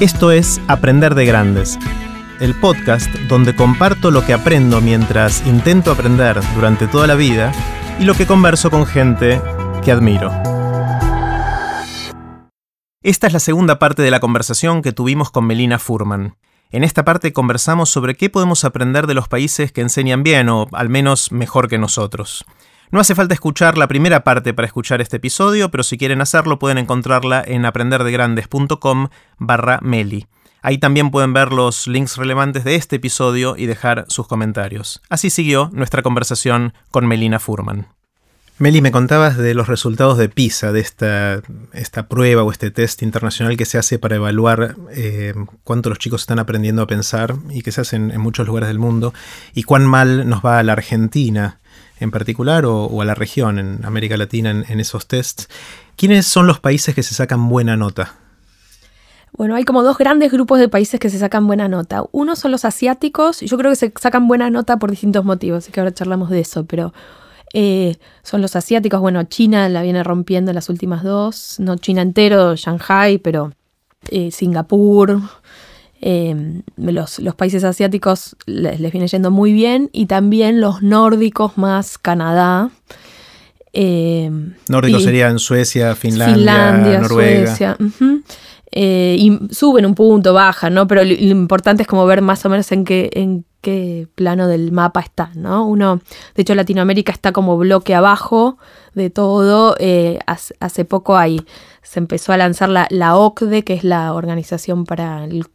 Esto 0.00 0.30
es 0.30 0.60
Aprender 0.68 1.16
de 1.16 1.26
Grandes, 1.26 1.76
el 2.38 2.54
podcast 2.54 3.12
donde 3.28 3.56
comparto 3.56 4.12
lo 4.12 4.24
que 4.24 4.32
aprendo 4.32 4.80
mientras 4.80 5.44
intento 5.44 5.90
aprender 5.90 6.40
durante 6.54 6.86
toda 6.86 7.08
la 7.08 7.16
vida 7.16 7.50
y 7.98 8.04
lo 8.04 8.14
que 8.14 8.24
converso 8.24 8.70
con 8.70 8.86
gente 8.86 9.42
que 9.84 9.90
admiro. 9.90 10.30
Esta 13.02 13.26
es 13.26 13.32
la 13.32 13.40
segunda 13.40 13.80
parte 13.80 14.02
de 14.02 14.12
la 14.12 14.20
conversación 14.20 14.82
que 14.82 14.92
tuvimos 14.92 15.32
con 15.32 15.48
Melina 15.48 15.80
Furman. 15.80 16.36
En 16.70 16.84
esta 16.84 17.04
parte 17.04 17.32
conversamos 17.32 17.90
sobre 17.90 18.14
qué 18.14 18.30
podemos 18.30 18.64
aprender 18.64 19.08
de 19.08 19.14
los 19.14 19.26
países 19.26 19.72
que 19.72 19.80
enseñan 19.80 20.22
bien 20.22 20.48
o 20.48 20.68
al 20.74 20.90
menos 20.90 21.32
mejor 21.32 21.66
que 21.66 21.78
nosotros. 21.78 22.44
No 22.90 23.00
hace 23.00 23.14
falta 23.14 23.34
escuchar 23.34 23.76
la 23.76 23.86
primera 23.86 24.24
parte 24.24 24.54
para 24.54 24.66
escuchar 24.66 25.02
este 25.02 25.18
episodio, 25.18 25.70
pero 25.70 25.82
si 25.82 25.98
quieren 25.98 26.22
hacerlo 26.22 26.58
pueden 26.58 26.78
encontrarla 26.78 27.44
en 27.46 27.66
aprenderdegrandes.com 27.66 29.08
barra 29.38 29.78
meli. 29.82 30.26
Ahí 30.62 30.78
también 30.78 31.10
pueden 31.10 31.34
ver 31.34 31.52
los 31.52 31.86
links 31.86 32.16
relevantes 32.16 32.64
de 32.64 32.76
este 32.76 32.96
episodio 32.96 33.56
y 33.58 33.66
dejar 33.66 34.06
sus 34.08 34.26
comentarios. 34.26 35.02
Así 35.10 35.28
siguió 35.28 35.70
nuestra 35.72 36.02
conversación 36.02 36.72
con 36.90 37.06
Melina 37.06 37.38
Furman. 37.38 37.88
Meli, 38.60 38.80
me 38.80 38.90
contabas 38.90 39.36
de 39.36 39.54
los 39.54 39.68
resultados 39.68 40.18
de 40.18 40.28
PISA, 40.28 40.72
de 40.72 40.80
esta, 40.80 41.42
esta 41.74 42.08
prueba 42.08 42.42
o 42.42 42.50
este 42.50 42.72
test 42.72 43.02
internacional 43.02 43.56
que 43.56 43.66
se 43.66 43.78
hace 43.78 44.00
para 44.00 44.16
evaluar 44.16 44.74
eh, 44.90 45.32
cuánto 45.62 45.90
los 45.90 45.98
chicos 45.98 46.22
están 46.22 46.40
aprendiendo 46.40 46.82
a 46.82 46.88
pensar 46.88 47.36
y 47.50 47.62
que 47.62 47.70
se 47.70 47.82
hace 47.82 47.96
en, 47.96 48.20
muchos 48.20 48.48
lugares 48.48 48.68
del 48.68 48.80
mundo, 48.80 49.14
y 49.54 49.62
cuán 49.62 49.86
mal 49.86 50.28
nos 50.28 50.44
va 50.44 50.58
a 50.58 50.62
la 50.64 50.72
Argentina 50.72 51.60
en 52.00 52.10
particular 52.10 52.64
o, 52.66 53.00
a 53.00 53.04
la 53.04 53.14
región, 53.14 53.58
en 53.58 53.84
América 53.84 54.16
Latina, 54.16 54.50
en, 54.50 54.80
esos 54.80 55.06
tests. 55.06 55.48
¿Quiénes 55.96 56.26
son 56.26 56.46
los 56.46 56.60
países 56.60 56.94
que 56.94 57.02
se 57.02 57.14
sacan 57.14 57.48
buena 57.48 57.76
nota? 57.76 58.14
Bueno, 59.32 59.54
hay 59.54 59.64
como 59.64 59.82
dos 59.82 59.98
grandes 59.98 60.32
grupos 60.32 60.58
de 60.58 60.68
países 60.68 60.98
que 60.98 61.10
se 61.10 61.18
sacan 61.18 61.46
buena 61.46 61.68
nota. 61.68 62.04
Uno 62.12 62.34
son 62.36 62.50
los 62.50 62.64
asiáticos, 62.64 63.40
yo 63.40 63.58
creo 63.58 63.70
que 63.70 63.76
se 63.76 63.92
sacan 64.00 64.26
buena 64.26 64.50
nota 64.50 64.78
por 64.78 64.90
distintos 64.90 65.24
motivos, 65.24 65.64
así 65.64 65.72
que 65.72 65.80
ahora 65.80 65.92
charlamos 65.92 66.30
de 66.30 66.40
eso, 66.40 66.64
pero 66.64 66.92
eh, 67.52 67.96
son 68.22 68.42
los 68.42 68.56
asiáticos, 68.56 69.00
bueno, 69.00 69.22
China 69.24 69.68
la 69.68 69.82
viene 69.82 70.02
rompiendo 70.02 70.50
en 70.50 70.54
las 70.54 70.68
últimas 70.68 71.02
dos, 71.02 71.56
no 71.58 71.76
China 71.76 72.02
entero, 72.02 72.56
Shanghai, 72.56 73.18
pero 73.18 73.52
eh, 74.10 74.30
Singapur, 74.30 75.20
Em, 76.00 76.62
los, 76.76 77.20
países 77.36 77.64
asiáticos 77.64 78.36
les, 78.46 78.78
viene 78.92 79.08
yendo 79.08 79.32
muy 79.32 79.52
bien 79.52 79.90
y 79.92 80.06
también 80.06 80.60
los 80.60 80.82
nórdicos 80.82 81.58
más 81.58 81.98
Canadá. 81.98 82.70
Eh, 83.72 84.30
Nórdicos 84.68 85.02
serían 85.02 85.38
Suecia, 85.38 85.94
Finlandia, 85.96 87.00
Noruega. 87.00 87.46
Suecia. 87.46 87.76
Eh, 88.70 89.16
y 89.18 89.52
suben 89.52 89.86
un 89.86 89.94
punto, 89.94 90.34
bajan, 90.34 90.74
¿no? 90.74 90.86
Pero 90.86 91.02
lo, 91.02 91.12
importante 91.12 91.82
es 91.82 91.88
como 91.88 92.04
ver 92.06 92.22
más 92.22 92.44
o 92.44 92.50
menos 92.50 92.70
en 92.70 92.84
qué, 92.84 93.10
en 93.14 93.44
qué 93.60 94.06
plano 94.14 94.46
del 94.46 94.72
mapa 94.72 95.00
está, 95.00 95.30
¿no? 95.34 95.66
Uno, 95.66 96.00
de 96.34 96.42
hecho, 96.42 96.54
Latinoamérica 96.54 97.10
está 97.10 97.32
como 97.32 97.56
bloque 97.56 97.94
abajo 97.94 98.58
de 98.94 99.10
todo. 99.10 99.74
Eh, 99.80 100.18
hace, 100.26 100.84
poco 100.84 101.16
ahí 101.16 101.40
se 101.82 101.98
empezó 101.98 102.32
a 102.32 102.36
lanzar 102.36 102.68
la, 102.68 102.86
la 102.90 103.16
OCDE, 103.16 103.64
que 103.64 103.72
es 103.72 103.84
la 103.84 104.12
Organización 104.12 104.84
para 104.84 105.24
el 105.24 105.46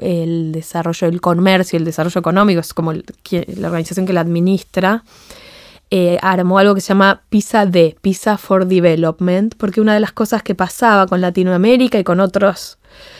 el 0.00 0.52
desarrollo 0.52 1.10
del 1.10 1.20
comercio, 1.20 1.78
el 1.78 1.84
desarrollo 1.84 2.18
económico, 2.18 2.60
es 2.60 2.74
como 2.74 2.92
la 2.92 3.66
organización 3.66 4.06
que 4.06 4.12
la 4.12 4.20
administra, 4.20 5.04
eh, 5.90 6.18
armó 6.20 6.58
algo 6.58 6.74
que 6.74 6.80
se 6.80 6.88
llama 6.88 7.22
PISA 7.28 7.64
D, 7.66 7.96
PISA 8.00 8.38
for 8.38 8.66
Development, 8.66 9.54
porque 9.56 9.80
una 9.80 9.94
de 9.94 10.00
las 10.00 10.12
cosas 10.12 10.42
que 10.42 10.56
pasaba 10.56 11.06
con 11.06 11.20
Latinoamérica 11.20 11.98
y 11.98 12.04
con 12.04 12.18
otras 12.18 12.78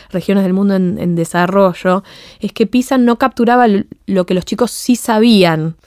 regiones 0.09 0.43
del 0.43 0.53
mundo 0.53 0.75
en, 0.75 1.15
desarrollo 1.15 2.03
es 2.41 2.51
que 2.51 2.67
PISA 2.67 2.97
no 2.97 3.17
capturaba 3.17 3.67
lo 4.05 4.25
que 4.25 4.33
los 4.33 4.43
chicos 4.43 4.71
sí 4.71 4.97
sabían. 4.97 5.77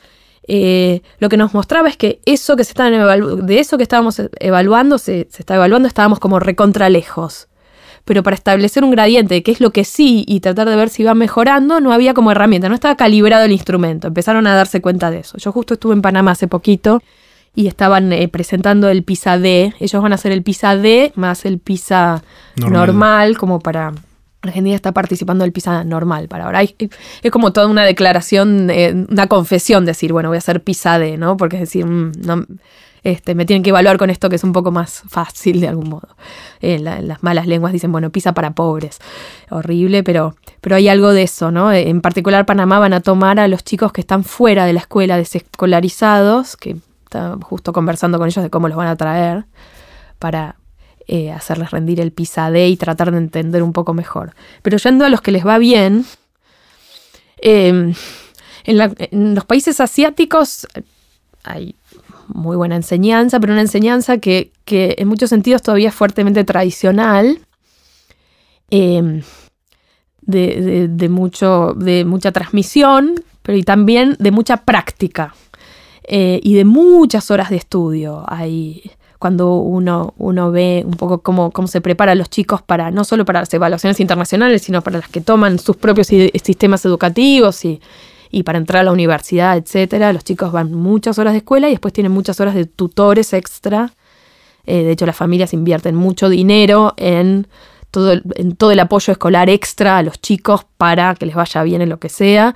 Eh, 0.49 1.03
lo 1.19 1.29
que 1.29 1.37
nos 1.37 1.53
mostraba 1.53 1.89
es 1.89 1.99
que 1.99 2.21
eso 2.25 2.57
que 2.57 2.65
se 2.65 2.75
de 2.75 3.59
eso 3.61 3.77
que 3.77 3.83
estábamos 3.83 4.21
evaluando, 4.41 4.97
se, 4.97 5.29
se 5.31 5.43
está 5.43 5.57
evaluando, 5.57 5.87
estábamos 5.87 6.19
como 6.19 6.41
recontra 6.41 6.89
lejos 6.89 7.50
pero 8.05 8.23
para 8.23 8.35
establecer 8.35 8.85
un 8.85 8.91
gradiente 8.91 9.35
de 9.35 9.43
qué 9.43 9.53
es 9.53 9.61
lo 9.61 9.71
que 9.71 9.85
sí 9.85 10.25
y 10.27 10.41
tratar 10.41 10.69
de 10.69 10.77
ver 10.77 10.89
si 10.89 11.05
va 11.05 11.15
mejorando, 11.15 11.81
no 11.81 11.93
había 11.93 12.15
como 12.15 12.33
herramienta, 12.33 12.69
no 12.69 12.75
estaba 12.75 12.97
calibrado 12.97 13.45
el 13.45 13.53
instrumento. 13.53 14.09
Empezaron 14.09 14.47
a 14.47 14.55
darse 14.55 14.81
cuenta 14.81 15.11
de 15.11 15.21
eso. 15.21 15.39
Yo 15.39 15.53
justo 15.53 15.75
estuve 15.75 15.95
en 15.95 16.03
Panamá 16.03 16.33
hace 16.33 16.49
poquito 16.49 17.03
y 17.55 17.67
estaban 17.67 18.13
eh, 18.13 18.29
presentando 18.29 18.89
el 18.89 19.03
PISA 19.03 19.39
D. 19.39 19.75
Ellos 19.81 20.03
van 20.03 20.13
a 20.13 20.15
hacer 20.15 20.33
el 20.33 20.43
PISA 20.43 20.77
D 20.77 21.13
más 21.17 21.45
el 21.45 21.59
PISA 21.59 22.23
normal, 22.57 23.39
como 23.39 23.61
para 23.61 23.93
Argentina 24.43 24.75
está 24.75 24.93
participando 24.93 25.45
del 25.45 25.53
PISA 25.53 25.85
normal 25.85 26.29
para 26.29 26.45
ahora. 26.47 26.63
Es 26.63 27.31
como 27.31 27.53
toda 27.53 27.67
una 27.67 27.85
declaración, 27.85 28.71
eh, 28.71 29.07
una 29.11 29.27
confesión, 29.27 29.85
decir, 29.85 30.13
bueno, 30.13 30.31
voy 30.31 30.37
a 30.37 30.39
hacer 30.39 30.63
PISA 30.63 30.99
D, 30.99 31.19
¿no? 31.19 31.37
Porque 31.37 31.57
es 31.57 31.61
decir, 31.61 31.85
mm, 31.85 32.13
no, 32.25 32.47
este, 33.03 33.35
me 33.35 33.47
tienen 33.47 33.63
que 33.63 33.71
evaluar 33.71 33.97
con 33.97 34.11
esto 34.11 34.29
que 34.29 34.37
es 34.37 34.45
un 34.45 34.53
poco 34.53 34.71
más 34.71 35.03
fácil 35.09 35.61
de 35.61 35.69
algún 35.69 35.89
modo. 35.89 36.09
Eh, 36.61 36.79
las 36.79 37.23
malas 37.23 37.47
lenguas 37.47 37.73
dicen, 37.73 37.93
bueno, 37.93 38.11
pisa 38.11 38.33
para 38.33 38.53
pobres. 38.53 38.99
Horrible, 39.51 40.03
pero, 40.03 40.37
pero 40.61 40.77
hay 40.77 40.89
algo 40.89 41.13
de 41.13 41.23
eso, 41.23 41.51
¿no? 41.51 41.73
En 41.73 42.01
particular 42.01 42.47
Panamá 42.47 42.79
van 42.79 42.93
a 42.93 43.01
tomar 43.01 43.41
a 43.41 43.49
los 43.49 43.65
chicos 43.65 43.93
que 43.93 44.01
están 44.01 44.25
fuera 44.25 44.67
de 44.67 44.73
la 44.73 44.81
escuela 44.81 45.17
desescolarizados, 45.17 46.57
que 46.57 46.77
está 47.05 47.37
justo 47.43 47.73
conversando 47.73 48.19
con 48.19 48.29
ellos 48.29 48.43
de 48.43 48.51
cómo 48.51 48.69
los 48.69 48.77
van 48.77 48.89
a 48.89 48.97
traer, 48.97 49.47
para 50.19 50.57
eh, 51.09 51.33
hacerles 51.33 51.71
rendir 51.71 52.01
el 52.01 52.13
PISA 52.13 52.51
D 52.51 52.69
y 52.69 52.77
tratar 52.77 53.11
de 53.11 53.19
entender 53.19 53.63
un 53.63 53.73
poco 53.73 53.95
mejor. 53.95 54.35
Pero 54.63 54.77
yendo 54.77 55.05
a 55.05 55.09
los 55.09 55.23
que 55.23 55.33
les 55.33 55.47
va 55.47 55.59
bien, 55.59 56.05
em, 57.39 57.95
en 58.65 59.35
los 59.35 59.45
países 59.47 59.81
asiáticos 59.81 60.69
hay 61.43 61.75
muy 62.35 62.57
buena 62.57 62.77
enseñanza, 62.77 63.41
pero 63.41 63.53
una 63.53 63.63
enseñanza 63.63 64.19
que, 64.19 64.53
en 64.67 65.09
muchos 65.09 65.31
sentidos 65.31 65.63
todavía 65.63 65.89
es 65.89 65.95
fuertemente 65.95 66.45
tradicional, 66.45 67.41
em, 68.71 69.23
de, 70.23 71.09
mucho, 71.09 71.75
de 71.77 72.05
mucha 72.05 72.33
transmisión, 72.33 73.15
pero 73.43 73.59
y 73.59 73.63
también 73.63 74.17
de 74.19 74.31
mucha 74.31 74.59
práctica 74.59 75.35
eh, 76.05 76.41
y 76.43 76.55
de 76.55 76.65
muchas 76.65 77.31
horas 77.31 77.51
de 77.51 77.57
estudio. 77.57 78.25
Hay, 78.29 78.93
cuando 79.19 79.57
uno, 79.57 80.15
uno 80.19 80.51
ve 80.51 80.83
un 80.87 80.95
poco 80.95 81.23
cómo, 81.23 81.51
cómo 81.51 81.69
se 81.69 81.81
preparan 81.81 82.19
los 82.19 82.31
chicos 82.31 82.63
para, 82.63 82.91
no 82.91 83.05
solo 83.05 83.25
para 83.25 83.41
las 83.41 83.53
evaluaciones 83.53 83.99
internacionales, 84.01 84.63
sino 84.63 84.83
para 84.83 84.99
las 84.99 85.09
que 85.09 85.21
toman 85.21 85.59
sus 85.59 85.77
propios 85.77 86.07
sistemas 86.07 86.85
educativos 86.85 87.65
y, 87.65 87.81
y 88.31 88.45
para 88.45 88.59
entrar 88.59 88.83
a 88.83 88.85
la 88.85 88.93
universidad, 88.93 89.57
etcétera, 89.57 90.13
los 90.13 90.25
chicos 90.25 90.53
van 90.53 90.73
muchas 90.73 91.19
horas 91.19 91.33
de 91.33 91.39
escuela 91.39 91.69
y 91.69 91.73
después 91.73 91.93
tienen 91.93 92.13
muchas 92.13 92.41
horas 92.41 92.55
de 92.55 92.65
tutores 92.65 93.33
extra. 93.33 93.93
Eh, 94.67 94.85
de 94.85 94.93
hecho, 94.93 95.07
las 95.07 95.17
familias 95.17 95.53
invierten 95.53 95.97
mucho 95.97 96.29
dinero 96.29 96.95
en 96.97 97.49
todo, 97.91 98.13
el, 98.13 98.23
en 98.37 98.55
todo 98.55 98.71
el 98.71 98.79
apoyo 98.79 99.13
escolar 99.13 99.51
extra 99.51 99.99
a 99.99 100.03
los 100.03 100.21
chicos 100.21 100.65
para 100.77 101.15
que 101.17 101.27
les 101.27 101.35
vaya 101.35 101.63
bien 101.65 101.83
en 101.83 101.89
lo 101.89 101.99
que 101.99 102.09
sea. 102.09 102.55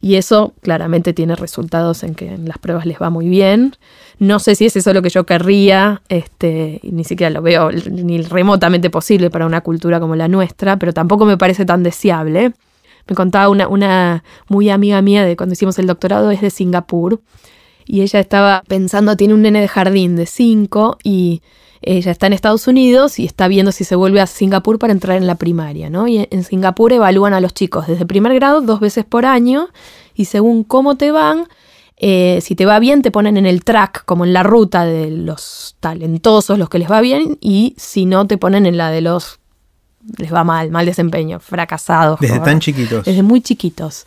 Y 0.00 0.14
eso 0.14 0.54
claramente 0.62 1.12
tiene 1.12 1.34
resultados 1.34 2.04
en 2.04 2.14
que 2.14 2.28
en 2.28 2.46
las 2.46 2.58
pruebas 2.58 2.86
les 2.86 3.02
va 3.02 3.10
muy 3.10 3.28
bien. 3.28 3.74
No 4.20 4.38
sé 4.38 4.54
si 4.54 4.66
es 4.66 4.76
eso 4.76 4.92
lo 4.92 5.02
que 5.02 5.10
yo 5.10 5.26
querría, 5.26 6.02
este, 6.08 6.78
ni 6.84 7.02
siquiera 7.02 7.30
lo 7.30 7.42
veo 7.42 7.72
ni 7.72 8.22
remotamente 8.22 8.90
posible 8.90 9.30
para 9.30 9.46
una 9.46 9.62
cultura 9.62 9.98
como 9.98 10.14
la 10.14 10.28
nuestra, 10.28 10.76
pero 10.76 10.92
tampoco 10.92 11.24
me 11.24 11.36
parece 11.36 11.64
tan 11.64 11.82
deseable. 11.82 12.52
Me 13.08 13.16
contaba 13.16 13.48
una, 13.48 13.68
una 13.68 14.24
muy 14.48 14.70
amiga 14.70 15.02
mía 15.02 15.24
de 15.24 15.36
cuando 15.36 15.54
hicimos 15.54 15.78
el 15.78 15.86
doctorado, 15.86 16.30
es 16.30 16.40
de 16.40 16.50
Singapur. 16.50 17.20
Y 17.86 18.02
ella 18.02 18.20
estaba 18.20 18.62
pensando, 18.68 19.16
tiene 19.16 19.34
un 19.34 19.42
nene 19.42 19.60
de 19.60 19.68
jardín 19.68 20.14
de 20.14 20.26
5 20.26 20.98
y 21.02 21.40
ella 21.80 22.10
está 22.10 22.26
en 22.26 22.32
Estados 22.32 22.66
Unidos 22.66 23.18
y 23.18 23.24
está 23.24 23.48
viendo 23.48 23.72
si 23.72 23.84
se 23.84 23.96
vuelve 23.96 24.20
a 24.20 24.26
Singapur 24.26 24.78
para 24.78 24.92
entrar 24.92 25.16
en 25.16 25.26
la 25.26 25.36
primaria, 25.36 25.90
¿no? 25.90 26.08
Y 26.08 26.26
en 26.30 26.44
Singapur 26.44 26.92
evalúan 26.92 27.34
a 27.34 27.40
los 27.40 27.54
chicos 27.54 27.86
desde 27.86 28.04
primer 28.04 28.34
grado 28.34 28.60
dos 28.60 28.80
veces 28.80 29.04
por 29.04 29.24
año 29.24 29.68
y 30.14 30.26
según 30.26 30.64
cómo 30.64 30.96
te 30.96 31.12
van, 31.12 31.46
eh, 31.96 32.40
si 32.42 32.54
te 32.54 32.66
va 32.66 32.78
bien 32.78 33.02
te 33.02 33.10
ponen 33.10 33.36
en 33.36 33.46
el 33.46 33.64
track, 33.64 34.04
como 34.04 34.24
en 34.24 34.32
la 34.32 34.42
ruta 34.42 34.84
de 34.84 35.10
los 35.10 35.76
talentosos, 35.80 36.58
los 36.58 36.68
que 36.68 36.78
les 36.78 36.90
va 36.90 37.00
bien, 37.00 37.38
y 37.40 37.74
si 37.76 38.04
no 38.06 38.26
te 38.26 38.38
ponen 38.38 38.66
en 38.66 38.76
la 38.76 38.90
de 38.90 39.00
los 39.00 39.40
les 40.16 40.32
va 40.32 40.44
mal, 40.44 40.70
mal 40.70 40.86
desempeño, 40.86 41.40
fracasados. 41.40 42.18
Desde 42.20 42.40
tan 42.40 42.60
chiquitos. 42.60 43.04
Desde 43.04 43.22
muy 43.22 43.40
chiquitos. 43.40 44.06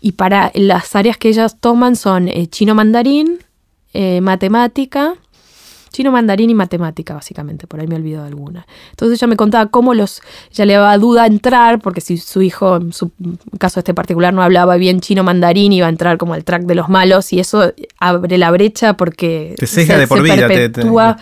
Y 0.00 0.12
para 0.12 0.50
las 0.54 0.94
áreas 0.94 1.16
que 1.16 1.28
ellas 1.28 1.56
toman 1.60 1.96
son 1.96 2.28
eh, 2.28 2.46
chino 2.48 2.74
mandarín, 2.74 3.38
eh, 3.92 4.20
matemática, 4.20 5.14
chino 5.96 6.12
mandarín 6.12 6.50
y 6.50 6.54
matemática, 6.54 7.14
básicamente, 7.14 7.66
por 7.66 7.80
ahí 7.80 7.86
me 7.86 7.94
olvido 7.94 8.20
de 8.20 8.28
alguna. 8.28 8.66
Entonces 8.90 9.18
ella 9.18 9.28
me 9.28 9.36
contaba 9.36 9.70
cómo 9.70 9.94
los, 9.94 10.20
ella 10.52 10.66
le 10.66 10.72
daba 10.74 10.98
duda 10.98 11.26
entrar, 11.26 11.80
porque 11.80 12.02
si 12.02 12.18
su 12.18 12.42
hijo, 12.42 12.76
en 12.76 12.92
su 12.92 13.12
caso 13.58 13.80
este 13.80 13.94
particular, 13.94 14.34
no 14.34 14.42
hablaba 14.42 14.76
bien 14.76 15.00
chino 15.00 15.24
mandarín, 15.24 15.72
iba 15.72 15.86
a 15.86 15.88
entrar 15.88 16.18
como 16.18 16.34
al 16.34 16.44
track 16.44 16.64
de 16.64 16.74
los 16.74 16.90
malos, 16.90 17.32
y 17.32 17.40
eso 17.40 17.72
abre 17.98 18.36
la 18.36 18.50
brecha 18.50 18.92
porque 18.92 19.54
te 19.56 19.66
ceja 19.66 19.96
de 19.96 20.06
por 20.06 20.22
vida. 20.22 21.16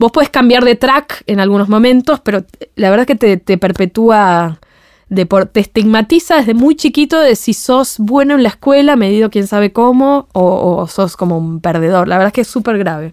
Vos 0.00 0.10
puedes 0.10 0.30
cambiar 0.30 0.64
de 0.64 0.74
track 0.74 1.22
en 1.28 1.38
algunos 1.38 1.68
momentos, 1.68 2.18
pero 2.18 2.44
la 2.74 2.90
verdad 2.90 3.08
es 3.08 3.16
que 3.16 3.36
te, 3.38 3.58
perpetúa 3.58 4.58
te 5.08 5.60
estigmatiza 5.60 6.38
desde 6.38 6.54
muy 6.54 6.74
chiquito 6.74 7.20
de 7.20 7.36
si 7.36 7.54
sos 7.54 7.94
bueno 7.98 8.34
en 8.34 8.42
la 8.42 8.48
escuela, 8.48 8.96
medido 8.96 9.30
quién 9.30 9.46
sabe 9.46 9.72
cómo, 9.72 10.26
o, 10.32 10.84
sos 10.88 11.16
como 11.16 11.38
un 11.38 11.60
perdedor. 11.60 12.08
La 12.08 12.16
verdad 12.16 12.28
es 12.28 12.32
que 12.32 12.40
es 12.40 12.48
súper 12.48 12.76
grave. 12.78 13.12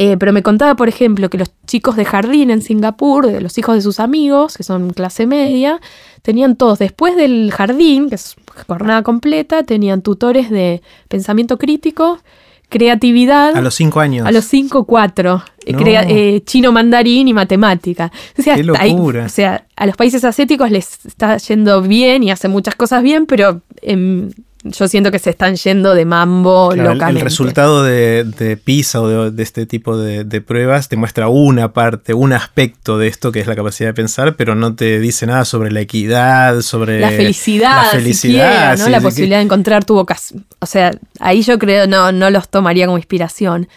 Eh, 0.00 0.16
pero 0.16 0.32
me 0.32 0.44
contaba, 0.44 0.76
por 0.76 0.88
ejemplo, 0.88 1.28
que 1.28 1.38
los 1.38 1.50
chicos 1.66 1.96
de 1.96 2.04
jardín 2.04 2.50
en 2.50 2.62
Singapur, 2.62 3.26
de 3.26 3.40
los 3.40 3.58
hijos 3.58 3.74
de 3.74 3.82
sus 3.82 3.98
amigos, 3.98 4.56
que 4.56 4.62
son 4.62 4.90
clase 4.90 5.26
media, 5.26 5.80
tenían 6.22 6.54
todos, 6.54 6.78
después 6.78 7.16
del 7.16 7.50
jardín, 7.52 8.08
que 8.08 8.14
es 8.14 8.36
jornada 8.68 9.02
completa, 9.02 9.64
tenían 9.64 10.02
tutores 10.02 10.50
de 10.50 10.82
pensamiento 11.08 11.58
crítico, 11.58 12.20
creatividad. 12.68 13.56
A 13.56 13.60
los 13.60 13.74
cinco 13.74 13.98
años. 13.98 14.24
A 14.24 14.30
los 14.30 14.44
cinco, 14.44 14.84
cuatro. 14.84 15.42
Eh, 15.66 15.74
eh, 15.76 16.42
chino 16.44 16.70
mandarín 16.70 17.26
y 17.26 17.32
matemática. 17.32 18.12
O 18.38 18.42
sea, 18.42 18.54
Qué 18.54 18.62
locura. 18.62 19.24
o 19.24 19.28
sea, 19.28 19.66
a 19.74 19.86
los 19.86 19.96
países 19.96 20.24
asiáticos 20.24 20.70
les 20.70 21.04
está 21.04 21.38
yendo 21.38 21.82
bien 21.82 22.22
y 22.22 22.30
hacen 22.30 22.52
muchas 22.52 22.76
cosas 22.76 23.02
bien, 23.02 23.26
pero 23.26 23.62
en 23.82 24.32
yo 24.70 24.88
siento 24.88 25.10
que 25.10 25.18
se 25.18 25.30
están 25.30 25.56
yendo 25.56 25.94
de 25.94 26.04
mambo 26.04 26.74
locamente. 26.74 27.20
El, 27.20 27.20
resultado 27.20 27.82
de, 27.82 28.58
PISA 28.62 29.00
o 29.00 29.30
de, 29.30 29.42
este 29.42 29.66
tipo 29.66 29.96
de, 29.96 30.40
pruebas 30.40 30.88
te 30.88 30.96
muestra 30.96 31.28
una 31.28 31.72
parte, 31.72 32.14
un 32.14 32.32
aspecto 32.32 32.98
de 32.98 33.08
esto 33.08 33.32
que 33.32 33.40
es 33.40 33.46
la 33.46 33.56
capacidad 33.56 33.90
de 33.90 33.94
pensar, 33.94 34.36
pero 34.36 34.54
no 34.54 34.74
te 34.74 35.00
dice 35.00 35.26
nada 35.26 35.44
sobre 35.44 35.70
la 35.70 35.80
equidad, 35.80 36.60
sobre 36.62 37.00
la 37.00 37.10
felicidad, 37.10 37.84
la, 37.84 37.90
felicidad, 37.90 38.78
¿no? 38.78 38.88
la 38.88 39.00
posibilidad 39.00 39.38
de 39.38 39.44
encontrar 39.44 39.84
tu 39.84 39.94
vocación. 39.94 40.44
O 40.60 40.66
sea, 40.66 40.92
ahí 41.20 41.42
yo 41.42 41.58
creo 41.58 41.86
no, 41.86 42.12
no 42.12 42.30
los 42.30 42.48
tomaría 42.48 42.86
como 42.86 42.98
inspiración. 42.98 43.68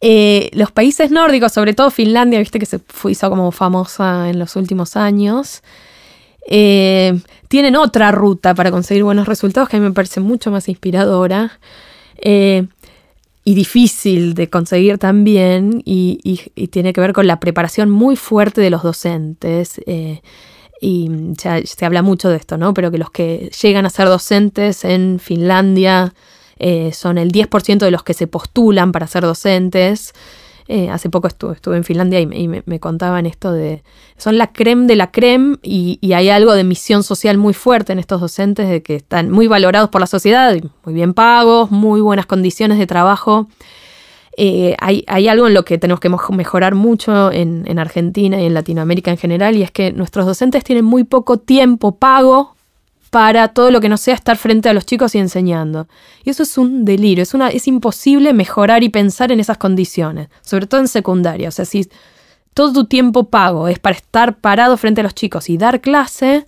Eh, 0.00 0.50
los 0.52 0.70
países 0.70 1.10
nórdicos, 1.10 1.52
sobre 1.52 1.74
todo 1.74 1.90
Finlandia, 1.90 2.38
viste 2.38 2.58
que 2.58 2.66
se 2.66 2.80
hizo 3.08 3.30
como 3.30 3.50
famosa 3.50 4.28
en 4.28 4.38
los 4.38 4.54
últimos 4.56 4.96
años. 4.96 5.62
Eh, 6.50 7.20
tienen 7.48 7.76
otra 7.76 8.10
ruta 8.10 8.54
para 8.54 8.70
conseguir 8.70 9.04
buenos 9.04 9.28
resultados 9.28 9.68
que 9.68 9.76
a 9.76 9.80
mí 9.80 9.86
me 9.86 9.92
parece 9.92 10.20
mucho 10.20 10.50
más 10.50 10.66
inspiradora 10.70 11.58
eh, 12.16 12.66
y 13.44 13.54
difícil 13.54 14.32
de 14.32 14.48
conseguir 14.48 14.96
también 14.96 15.82
y, 15.84 16.18
tiene 16.70 16.94
que 16.94 17.02
ver 17.02 17.12
con 17.12 17.26
la 17.26 17.38
preparación 17.38 17.90
muy 17.90 18.16
fuerte 18.16 18.62
de 18.62 18.70
los 18.70 18.82
docentes. 18.82 19.80
Eh, 19.86 20.22
y 20.80 21.10
se 21.36 21.84
habla 21.84 22.02
mucho 22.02 22.28
de 22.30 22.36
esto, 22.36 22.56
¿no? 22.56 22.72
Pero 22.72 22.90
que 22.90 22.98
los 22.98 23.10
que 23.10 23.50
llegan 23.60 23.84
a 23.84 23.90
ser 23.90 24.06
docentes 24.06 24.84
en 24.84 25.18
Finlandia 25.18 26.14
son 26.92 27.18
el 27.18 27.32
10% 27.32 27.78
de 27.78 27.90
los 27.90 28.04
que 28.04 28.14
se 28.14 28.28
postulan 28.28 28.92
para 28.92 29.08
ser 29.08 29.22
docentes. 29.22 30.14
Eh, 30.70 30.90
hace 30.90 31.08
poco 31.08 31.28
estuve, 31.28 31.54
estuve 31.54 31.78
en 31.78 31.84
Finlandia 31.84 32.20
y, 32.20 32.46
me, 32.46 32.78
contaban 32.78 33.24
esto 33.24 33.52
de... 33.52 33.82
Son 34.18 34.36
la 34.36 34.52
creme 34.52 34.86
de 34.86 34.96
la 34.96 35.10
creme 35.10 35.56
y, 35.62 35.98
hay 36.12 36.28
algo 36.28 36.52
de 36.52 36.62
misión 36.62 37.02
social 37.02 37.38
muy 37.38 37.54
fuerte 37.54 37.94
en 37.94 37.98
estos 37.98 38.20
docentes, 38.20 38.68
de 38.68 38.82
que 38.82 38.96
están 38.96 39.30
muy 39.30 39.46
valorados 39.46 39.88
por 39.88 40.02
la 40.02 40.06
sociedad, 40.06 40.54
muy 40.84 40.92
bien 40.92 41.14
pagos, 41.14 41.70
muy 41.70 42.02
buenas 42.02 42.26
condiciones 42.26 42.78
de 42.78 42.86
trabajo. 42.86 43.48
Eh, 44.36 44.76
hay, 44.78 45.28
algo 45.28 45.46
en 45.46 45.54
lo 45.54 45.64
que 45.64 45.78
tenemos 45.78 46.00
que 46.00 46.10
mejorar 46.10 46.74
mucho 46.74 47.32
en, 47.32 47.64
en, 47.66 47.78
Argentina 47.78 48.38
y 48.38 48.44
en 48.44 48.52
Latinoamérica 48.52 49.10
en 49.10 49.16
general, 49.16 49.56
y 49.56 49.62
es 49.62 49.70
que 49.70 49.90
nuestros 49.92 50.26
docentes 50.26 50.64
tienen 50.64 50.84
muy 50.84 51.04
poco 51.04 51.38
tiempo 51.38 51.96
pago 51.96 52.57
para 53.10 53.48
todo 53.48 53.70
lo 53.70 53.80
que 53.80 53.88
no 53.88 53.96
sea 53.96 54.14
estar 54.14 54.36
frente 54.36 54.68
a 54.68 54.72
los 54.72 54.86
chicos 54.86 55.14
y 55.14 55.18
enseñando. 55.18 55.88
Y 56.24 56.30
eso 56.30 56.42
es 56.42 56.58
un 56.58 56.84
delirio, 56.84 57.22
es, 57.22 57.34
una, 57.34 57.48
es 57.48 57.66
imposible 57.66 58.32
mejorar 58.32 58.82
y 58.82 58.88
pensar 58.88 59.32
en 59.32 59.40
esas 59.40 59.58
condiciones, 59.58 60.28
sobre 60.42 60.66
todo 60.66 60.80
en 60.80 60.88
secundaria. 60.88 61.48
O 61.48 61.52
sea, 61.52 61.64
si 61.64 61.88
todo 62.54 62.72
tu 62.72 62.84
tiempo 62.86 63.24
pago 63.24 63.68
es 63.68 63.78
para 63.78 63.96
estar 63.96 64.36
parado 64.38 64.76
frente 64.76 65.00
a 65.00 65.04
los 65.04 65.14
chicos 65.14 65.48
y 65.48 65.56
dar 65.56 65.80
clase, 65.80 66.46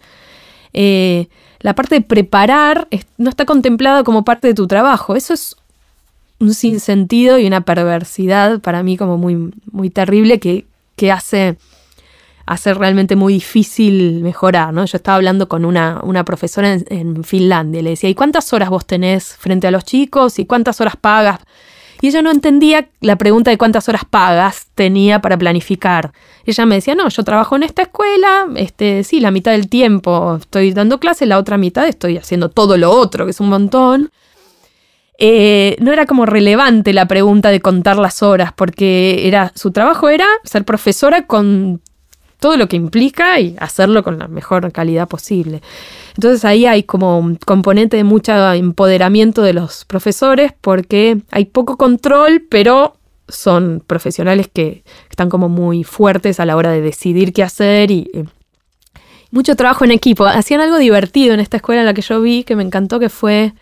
eh, 0.72 1.28
la 1.60 1.74
parte 1.74 1.96
de 1.96 2.00
preparar 2.00 2.88
no 3.18 3.30
está 3.30 3.44
contemplada 3.44 4.04
como 4.04 4.24
parte 4.24 4.48
de 4.48 4.54
tu 4.54 4.66
trabajo. 4.66 5.16
Eso 5.16 5.34
es 5.34 5.56
un 6.40 6.54
sinsentido 6.54 7.38
y 7.38 7.46
una 7.46 7.60
perversidad 7.62 8.60
para 8.60 8.82
mí 8.82 8.96
como 8.96 9.18
muy, 9.18 9.52
muy 9.70 9.90
terrible 9.90 10.40
que, 10.40 10.66
que 10.96 11.12
hace 11.12 11.58
hacer 12.46 12.78
realmente 12.78 13.16
muy 13.16 13.34
difícil 13.34 14.22
mejorar, 14.22 14.72
¿no? 14.72 14.84
Yo 14.84 14.96
estaba 14.96 15.16
hablando 15.16 15.48
con 15.48 15.64
una, 15.64 16.24
profesora 16.24 16.72
en, 16.74 17.24
Finlandia 17.24 17.80
y 17.80 17.82
le 17.82 17.90
decía, 17.90 18.10
¿y 18.10 18.14
cuántas 18.14 18.52
horas 18.52 18.70
vos 18.70 18.86
tenés 18.86 19.36
frente 19.36 19.66
a 19.66 19.70
los 19.70 19.84
chicos? 19.84 20.38
¿Y 20.38 20.46
cuántas 20.46 20.80
horas 20.80 20.96
pagas? 20.96 21.40
Y 22.00 22.08
ella 22.08 22.22
no 22.22 22.30
entendía 22.30 22.88
la 23.00 23.16
pregunta 23.16 23.50
de 23.50 23.58
cuántas 23.58 23.88
horas 23.88 24.04
pagas 24.08 24.68
tenía 24.74 25.20
para 25.20 25.36
planificar. 25.36 26.12
Ella 26.46 26.64
me 26.64 26.76
decía, 26.76 26.94
no, 26.94 27.08
yo 27.08 27.22
trabajo 27.24 27.56
en 27.56 27.62
esta 27.62 27.82
escuela, 27.82 28.46
este, 28.56 29.04
sí, 29.04 29.20
la 29.20 29.30
mitad 29.30 29.52
del 29.52 29.68
tiempo 29.68 30.36
estoy 30.36 30.72
dando 30.72 30.98
clases, 30.98 31.28
la 31.28 31.38
otra 31.38 31.58
mitad 31.58 31.86
estoy 31.86 32.16
haciendo 32.16 32.48
todo 32.48 32.78
lo 32.78 32.90
otro, 32.90 33.26
que 33.26 33.32
es 33.32 33.40
un 33.40 33.50
montón. 33.50 34.10
Eh, 35.18 35.76
no 35.80 35.92
era 35.92 36.06
como 36.06 36.24
relevante 36.24 36.94
la 36.94 37.06
pregunta 37.06 37.50
de 37.50 37.60
contar 37.60 37.98
las 37.98 38.22
horas, 38.22 38.54
porque 38.54 39.28
era, 39.28 39.52
su 39.54 39.70
trabajo 39.70 40.08
era 40.08 40.26
ser 40.44 40.64
profesora 40.64 41.26
con 41.26 41.82
todo 42.40 42.56
lo 42.56 42.68
que 42.68 42.76
implica 42.76 43.38
y 43.38 43.54
hacerlo 43.60 44.02
con 44.02 44.18
la 44.18 44.26
mejor 44.26 44.72
calidad 44.72 45.06
posible. 45.06 45.62
Entonces 46.16 46.44
ahí 46.44 46.66
hay 46.66 46.82
como 46.82 47.18
un 47.18 47.36
componente 47.36 47.96
de 47.96 48.04
mucho 48.04 48.32
empoderamiento 48.52 49.42
de 49.42 49.52
los 49.52 49.84
profesores 49.84 50.52
porque 50.60 51.20
hay 51.30 51.44
poco 51.44 51.76
control, 51.76 52.44
pero 52.48 52.96
son 53.28 53.82
profesionales 53.86 54.48
que 54.52 54.82
están 55.08 55.28
como 55.28 55.48
muy 55.48 55.84
fuertes 55.84 56.40
a 56.40 56.46
la 56.46 56.56
hora 56.56 56.72
de 56.72 56.80
decidir 56.80 57.32
qué 57.32 57.42
hacer 57.42 57.90
y 57.90 58.10
mucho 59.30 59.54
trabajo 59.54 59.84
en 59.84 59.92
equipo. 59.92 60.24
Hacían 60.26 60.60
algo 60.60 60.78
divertido 60.78 61.34
en 61.34 61.40
esta 61.40 61.58
escuela 61.58 61.82
en 61.82 61.86
la 61.86 61.94
que 61.94 62.02
yo 62.02 62.20
vi 62.20 62.42
que 62.44 62.56
me 62.56 62.64
encantó 62.64 62.98
que 62.98 63.08
fue 63.08 63.52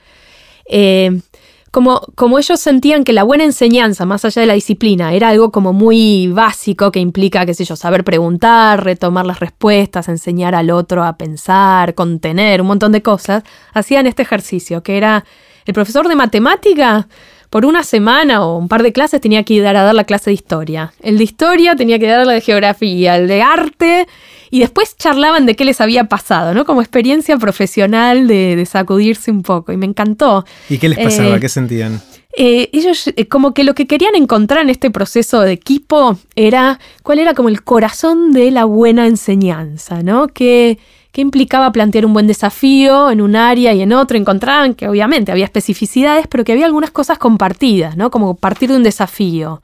eh, 0.66 1.20
como, 1.70 2.38
ellos 2.38 2.60
sentían 2.60 3.04
que 3.04 3.12
la 3.12 3.22
buena 3.22 3.44
enseñanza, 3.44 4.06
más 4.06 4.24
allá 4.24 4.40
de 4.40 4.46
la 4.46 4.54
disciplina, 4.54 5.12
era 5.12 5.28
algo 5.28 5.52
como 5.52 5.72
muy 5.72 6.28
básico 6.28 6.90
que 6.90 7.00
implica, 7.00 7.44
qué 7.46 7.54
sé 7.54 7.64
yo, 7.64 7.76
saber 7.76 8.04
preguntar, 8.04 8.84
retomar 8.84 9.26
las 9.26 9.40
respuestas, 9.40 10.08
enseñar 10.08 10.54
al 10.54 10.70
otro 10.70 11.04
a 11.04 11.16
pensar, 11.16 11.94
contener, 11.94 12.60
un 12.60 12.68
montón 12.68 12.92
de 12.92 13.02
cosas, 13.02 13.44
hacían 13.72 14.06
este 14.06 14.22
ejercicio, 14.22 14.82
que 14.82 14.96
era 14.96 15.24
el 15.66 15.74
profesor 15.74 16.08
de 16.08 16.16
matemática 16.16 17.08
por 17.50 17.64
una 17.64 17.82
semana 17.82 18.44
o 18.44 18.56
un 18.58 18.68
par 18.68 18.82
de 18.82 18.92
clases 18.92 19.20
tenía 19.20 19.42
que 19.42 19.54
ir 19.54 19.66
a 19.66 19.72
dar 19.72 19.94
la 19.94 20.04
clase 20.04 20.30
de 20.30 20.34
historia. 20.34 20.92
El 21.00 21.18
de 21.18 21.24
historia 21.24 21.76
tenía 21.76 21.98
que 21.98 22.06
dar 22.06 22.26
la 22.26 22.34
de 22.34 22.40
geografía, 22.40 23.16
el 23.16 23.28
de 23.28 23.42
arte 23.42 24.06
y 24.50 24.60
después 24.60 24.96
charlaban 24.96 25.46
de 25.46 25.56
qué 25.56 25.64
les 25.64 25.80
había 25.80 26.04
pasado, 26.04 26.54
¿no? 26.54 26.64
Como 26.64 26.80
experiencia 26.80 27.36
profesional 27.36 28.26
de, 28.26 28.66
sacudirse 28.66 29.30
un 29.30 29.42
poco. 29.42 29.72
Y 29.72 29.76
me 29.76 29.86
encantó. 29.86 30.44
¿Y 30.68 30.78
qué 30.78 30.88
les 30.88 30.98
pasaba? 30.98 31.36
Eh, 31.36 31.40
¿Qué 31.40 31.48
sentían? 31.48 32.00
Eh, 32.36 32.70
ellos 32.72 33.08
eh, 33.08 33.26
como 33.26 33.52
que 33.52 33.64
lo 33.64 33.74
que 33.74 33.86
querían 33.86 34.14
encontrar 34.14 34.62
en 34.62 34.70
este 34.70 34.90
proceso 34.90 35.40
de 35.40 35.52
equipo 35.52 36.18
era 36.36 36.78
cuál 37.02 37.18
era 37.18 37.34
como 37.34 37.48
el 37.48 37.62
corazón 37.62 38.32
de 38.32 38.50
la 38.50 38.64
buena 38.64 39.06
enseñanza, 39.06 40.02
¿no? 40.02 40.28
Que, 40.28 40.78
que 41.10 41.20
implicaba 41.20 41.72
plantear 41.72 42.06
un 42.06 42.12
buen 42.12 42.26
desafío 42.26 43.10
en 43.10 43.20
un 43.20 43.34
área 43.34 43.72
y 43.72 43.80
en 43.80 43.92
otro. 43.92 44.16
Encontraban 44.16 44.74
que 44.74 44.88
obviamente 44.88 45.32
había 45.32 45.44
especificidades, 45.44 46.26
pero 46.28 46.44
que 46.44 46.52
había 46.52 46.66
algunas 46.66 46.90
cosas 46.90 47.18
compartidas, 47.18 47.96
¿no? 47.96 48.10
Como 48.10 48.34
partir 48.36 48.70
de 48.70 48.76
un 48.76 48.82
desafío 48.82 49.62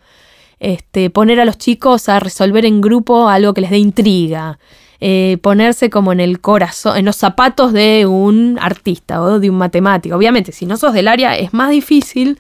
este, 0.64 1.10
poner 1.10 1.40
a 1.40 1.44
los 1.44 1.58
chicos 1.58 2.08
a 2.08 2.20
resolver 2.20 2.64
en 2.64 2.80
grupo 2.80 3.28
algo 3.28 3.52
que 3.52 3.60
les 3.60 3.70
dé 3.70 3.76
intriga, 3.76 4.58
eh, 4.98 5.36
ponerse 5.42 5.90
como 5.90 6.10
en 6.10 6.20
el 6.20 6.40
corazón, 6.40 6.96
en 6.96 7.04
los 7.04 7.16
zapatos 7.16 7.74
de 7.74 8.06
un 8.06 8.58
artista 8.58 9.20
o 9.20 9.38
de 9.40 9.50
un 9.50 9.58
matemático. 9.58 10.16
Obviamente, 10.16 10.52
si 10.52 10.64
no 10.64 10.78
sos 10.78 10.94
del 10.94 11.08
área 11.08 11.36
es 11.36 11.52
más 11.52 11.68
difícil, 11.70 12.38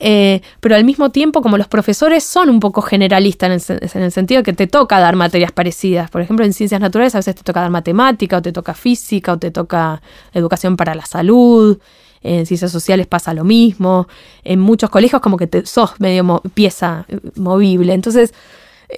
eh, 0.00 0.40
pero 0.58 0.74
al 0.74 0.82
mismo 0.82 1.10
tiempo, 1.10 1.40
como 1.40 1.56
los 1.58 1.68
profesores 1.68 2.24
son 2.24 2.50
un 2.50 2.58
poco 2.58 2.82
generalistas 2.82 3.68
en 3.68 3.76
el, 3.76 3.90
en 3.94 4.02
el, 4.02 4.10
sentido 4.10 4.42
que 4.42 4.52
te 4.52 4.66
toca 4.66 4.98
dar 4.98 5.14
materias 5.14 5.52
parecidas. 5.52 6.10
Por 6.10 6.20
ejemplo, 6.20 6.44
en 6.44 6.52
ciencias 6.52 6.80
naturales 6.80 7.14
a 7.14 7.18
veces 7.18 7.36
te 7.36 7.44
toca 7.44 7.60
dar 7.60 7.70
matemática, 7.70 8.38
o 8.38 8.42
te 8.42 8.52
toca 8.52 8.74
física, 8.74 9.34
o 9.34 9.38
te 9.38 9.52
toca 9.52 10.02
educación 10.34 10.76
para 10.76 10.96
la 10.96 11.06
salud 11.06 11.78
en 12.22 12.46
ciencias 12.46 12.70
sociales 12.70 13.06
pasa 13.06 13.34
lo 13.34 13.44
mismo, 13.44 14.08
en 14.44 14.60
muchos 14.60 14.90
colegios 14.90 15.20
como 15.22 15.36
que 15.36 15.46
te, 15.46 15.66
sos 15.66 15.98
medio 15.98 16.42
pieza 16.54 17.04
eh, 17.08 17.18
movible, 17.36 17.94
entonces 17.94 18.34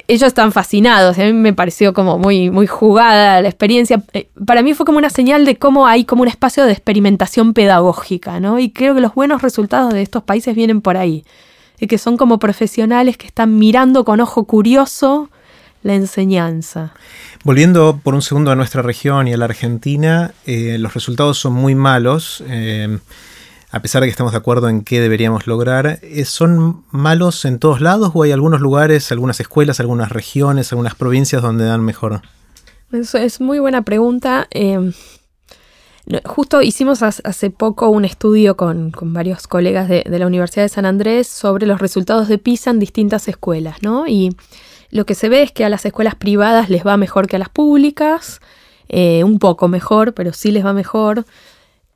ellos 0.07 0.29
están 0.29 0.53
fascinados, 0.53 1.19
a 1.19 1.25
mí 1.25 1.33
me 1.33 1.53
pareció 1.53 1.93
como 1.93 2.17
muy, 2.17 2.50
muy 2.50 2.67
jugada 2.67 3.43
la 3.43 3.49
experiencia, 3.49 4.03
eh, 4.12 4.31
para 4.47 4.62
mí 4.62 4.75
fue 4.75 4.87
como 4.87 4.99
una 4.99 5.11
señal 5.11 5.45
de 5.45 5.57
cómo 5.57 5.87
hay 5.87 6.05
como 6.05 6.23
un 6.23 6.29
espacio 6.29 6.65
de 6.65 6.73
experimentación 6.73 7.55
pedagógica, 7.55 8.39
¿no? 8.39 8.59
Y 8.59 8.71
creo 8.71 8.95
que 8.95 9.00
los 9.00 9.15
buenos 9.15 9.43
resultados 9.43 9.93
de 9.93 10.03
estos 10.03 10.23
países 10.23 10.55
vienen 10.55 10.81
por 10.81 10.97
ahí, 10.97 11.25
y 11.81 11.87
que 11.87 11.99
son 11.99 12.17
como 12.17 12.39
profesionales 12.39 13.17
que 13.17 13.27
están 13.27 13.59
mirando 13.59 14.05
con 14.05 14.21
ojo 14.21 14.45
curioso 14.45 15.31
la 15.83 15.95
enseñanza. 15.95 16.93
Volviendo 17.45 18.01
por 18.03 18.15
un 18.15 18.23
segundo 18.23 18.51
a 18.51 18.57
nuestra 18.57 18.83
región 18.83 19.29
y 19.29 19.33
a 19.33 19.37
la 19.37 19.47
Argentina, 19.47 20.33
eh, 20.47 20.77
los 20.79 20.95
resultados 20.95 21.39
son 21.39 21.55
muy 21.55 21.75
malos. 21.75 22.43
Eh, 22.49 22.99
a 23.73 23.81
pesar 23.83 24.03
de 24.03 24.09
que 24.09 24.11
estamos 24.11 24.33
de 24.33 24.39
acuerdo 24.39 24.69
en 24.69 24.83
qué 24.83 25.01
deberíamos 25.01 25.47
lograr, 25.47 26.01
eh, 26.03 26.25
¿son 26.25 26.85
malos 26.91 27.45
en 27.45 27.59
todos 27.59 27.81
lados 27.81 28.11
o 28.15 28.25
hay 28.25 28.33
algunos 28.33 28.61
lugares, 28.61 29.13
algunas 29.13 29.39
escuelas, 29.39 29.79
algunas 29.79 30.11
regiones, 30.11 30.73
algunas 30.73 30.97
provincias 30.97 31.41
donde 31.41 31.65
dan 31.65 31.85
mejor? 31.85 32.23
Eso 32.93 33.19
es 33.19 33.41
muy 33.41 33.61
buena 33.61 33.83
pregunta. 33.83 34.49
Eh, 34.51 34.91
justo 36.25 36.63
hicimos 36.63 37.03
hace 37.03 37.51
poco 37.51 37.91
un 37.91 38.05
estudio 38.05 38.57
con, 38.57 38.93
varios 39.01 39.47
colegas 39.47 39.89
de, 39.89 40.05
la 40.07 40.27
Universidad 40.27 40.65
de 40.65 40.69
San 40.69 40.85
Andrés 40.85 41.29
sobre 41.29 41.67
los 41.67 41.81
resultados 41.81 42.27
de 42.27 42.39
PISA 42.39 42.71
en 42.71 42.81
distintas 42.81 43.29
escuelas, 43.29 43.83
¿no? 43.83 44.09
Y 44.09 44.37
lo 44.90 45.06
que 45.06 45.14
se 45.14 45.28
ve 45.28 45.42
es 45.42 45.52
que 45.52 45.64
a 45.64 45.68
las 45.68 45.85
escuelas 45.85 46.14
privadas 46.14 46.70
les 46.70 46.87
va 46.87 46.97
mejor 46.97 47.26
que 47.26 47.37
a 47.37 47.38
las 47.38 47.49
públicas, 47.49 48.40
eh, 48.88 49.23
un 49.25 49.38
poco 49.38 49.68
mejor, 49.68 50.14
pero 50.14 50.32
sí 50.32 50.50
les 50.50 50.64
va 50.64 50.73
mejor. 50.73 51.25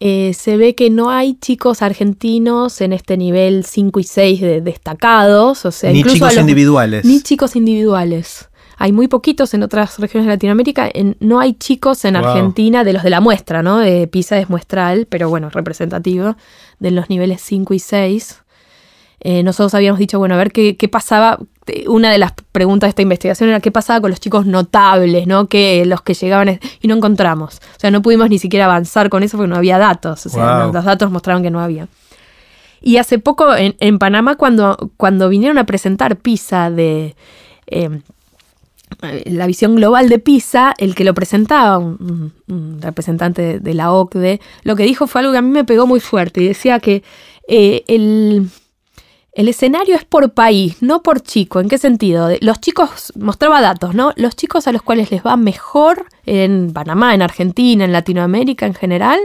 Eh, 0.00 0.32
se 0.34 0.56
ve 0.56 0.74
que 0.74 0.90
no 0.90 1.10
hay 1.10 1.34
chicos 1.34 1.82
argentinos 1.82 2.80
en 2.80 2.92
este 2.92 3.16
nivel 3.16 3.64
5 3.64 4.00
y 4.00 4.04
6 4.04 4.40
de 4.40 4.60
destacados, 4.60 5.64
o 5.64 5.70
sea, 5.70 5.92
ni 5.92 6.04
chicos 6.04 6.36
individuales. 6.36 7.04
Ni 7.04 7.20
chicos 7.20 7.56
individuales. 7.56 8.48
Hay 8.76 8.92
muy 8.92 9.08
poquitos 9.08 9.54
en 9.54 9.62
otras 9.62 9.98
regiones 9.98 10.26
de 10.26 10.34
Latinoamérica. 10.34 10.90
no 11.20 11.40
hay 11.40 11.54
chicos 11.54 12.04
en 12.04 12.16
Argentina 12.16 12.82
de 12.84 12.92
los 12.92 13.02
de 13.02 13.10
la 13.10 13.20
muestra, 13.20 13.62
¿no? 13.62 13.78
De 13.78 14.08
PISA 14.08 14.38
es 14.38 14.50
muestral, 14.50 15.06
pero 15.08 15.28
bueno, 15.28 15.48
representativo, 15.48 16.36
de 16.80 16.90
los 16.90 17.08
niveles 17.08 17.40
5 17.40 17.72
y 17.74 17.78
6. 17.78 18.42
Eh, 19.20 19.42
nosotros 19.42 19.74
habíamos 19.74 19.98
dicho, 19.98 20.18
bueno, 20.18 20.34
a 20.34 20.38
ver 20.38 20.52
qué, 20.52 20.76
qué, 20.76 20.88
pasaba. 20.88 21.38
Una 21.86 22.12
de 22.12 22.18
las 22.18 22.32
preguntas 22.52 22.88
de 22.88 22.90
esta 22.90 23.02
investigación 23.02 23.48
era 23.48 23.60
qué 23.60 23.70
pasaba 23.70 24.00
con 24.00 24.10
los 24.10 24.20
chicos 24.20 24.46
notables, 24.46 25.26
¿no? 25.26 25.46
Que 25.48 25.84
los 25.86 26.02
que 26.02 26.14
llegaban 26.14 26.60
y 26.80 26.88
no 26.88 26.96
encontramos. 26.96 27.60
O 27.76 27.80
sea, 27.80 27.90
no 27.90 28.02
pudimos 28.02 28.28
ni 28.28 28.38
siquiera 28.38 28.66
avanzar 28.66 29.08
con 29.08 29.22
eso 29.22 29.36
porque 29.36 29.48
no 29.48 29.56
había 29.56 29.78
datos. 29.78 30.26
O 30.26 30.28
sea, 30.28 30.66
los 30.72 30.84
datos 30.84 31.10
mostraron 31.10 31.42
que 31.42 31.50
no 31.50 31.60
había. 31.60 31.88
Y 32.80 32.98
hace 32.98 33.18
poco 33.18 33.54
en, 33.56 33.98
Panamá, 33.98 34.36
cuando, 34.36 34.90
cuando 34.98 35.30
vinieron 35.30 35.56
a 35.56 35.64
presentar 35.64 36.16
PISA 36.16 36.70
de 36.70 37.16
eh, 37.66 38.00
la 39.24 39.46
visión 39.46 39.74
global 39.74 40.08
de 40.08 40.18
PISA, 40.18 40.74
el 40.76 40.94
que 40.94 41.04
lo 41.04 41.14
presentaba, 41.14 41.78
un, 41.78 42.32
representante 42.80 43.58
de, 43.58 43.74
la 43.74 43.90
OCDE, 43.90 44.40
lo 44.62 44.76
que 44.76 44.84
dijo 44.84 45.06
fue 45.06 45.22
algo 45.22 45.32
que 45.32 45.38
a 45.38 45.42
mí 45.42 45.50
me 45.50 45.64
pegó 45.64 45.86
muy 45.86 46.00
fuerte 46.00 46.42
y 46.42 46.48
decía 46.48 46.78
que 46.78 47.02
eh, 47.48 47.84
el, 47.88 48.50
el 49.34 49.48
escenario 49.48 49.96
es 49.96 50.04
por 50.04 50.32
país, 50.32 50.76
no 50.80 51.02
por 51.02 51.20
chico. 51.20 51.60
¿En 51.60 51.68
qué 51.68 51.76
sentido? 51.76 52.28
Los 52.40 52.60
chicos, 52.60 53.12
mostraba 53.16 53.60
datos, 53.60 53.94
¿no? 53.94 54.12
Los 54.16 54.36
chicos 54.36 54.68
a 54.68 54.72
los 54.72 54.82
cuales 54.82 55.10
les 55.10 55.24
va 55.24 55.36
mejor 55.36 56.06
en 56.24 56.72
Panamá, 56.72 57.14
en 57.14 57.22
Argentina, 57.22 57.84
en 57.84 57.92
Latinoamérica 57.92 58.66
en 58.66 58.74
general, 58.74 59.18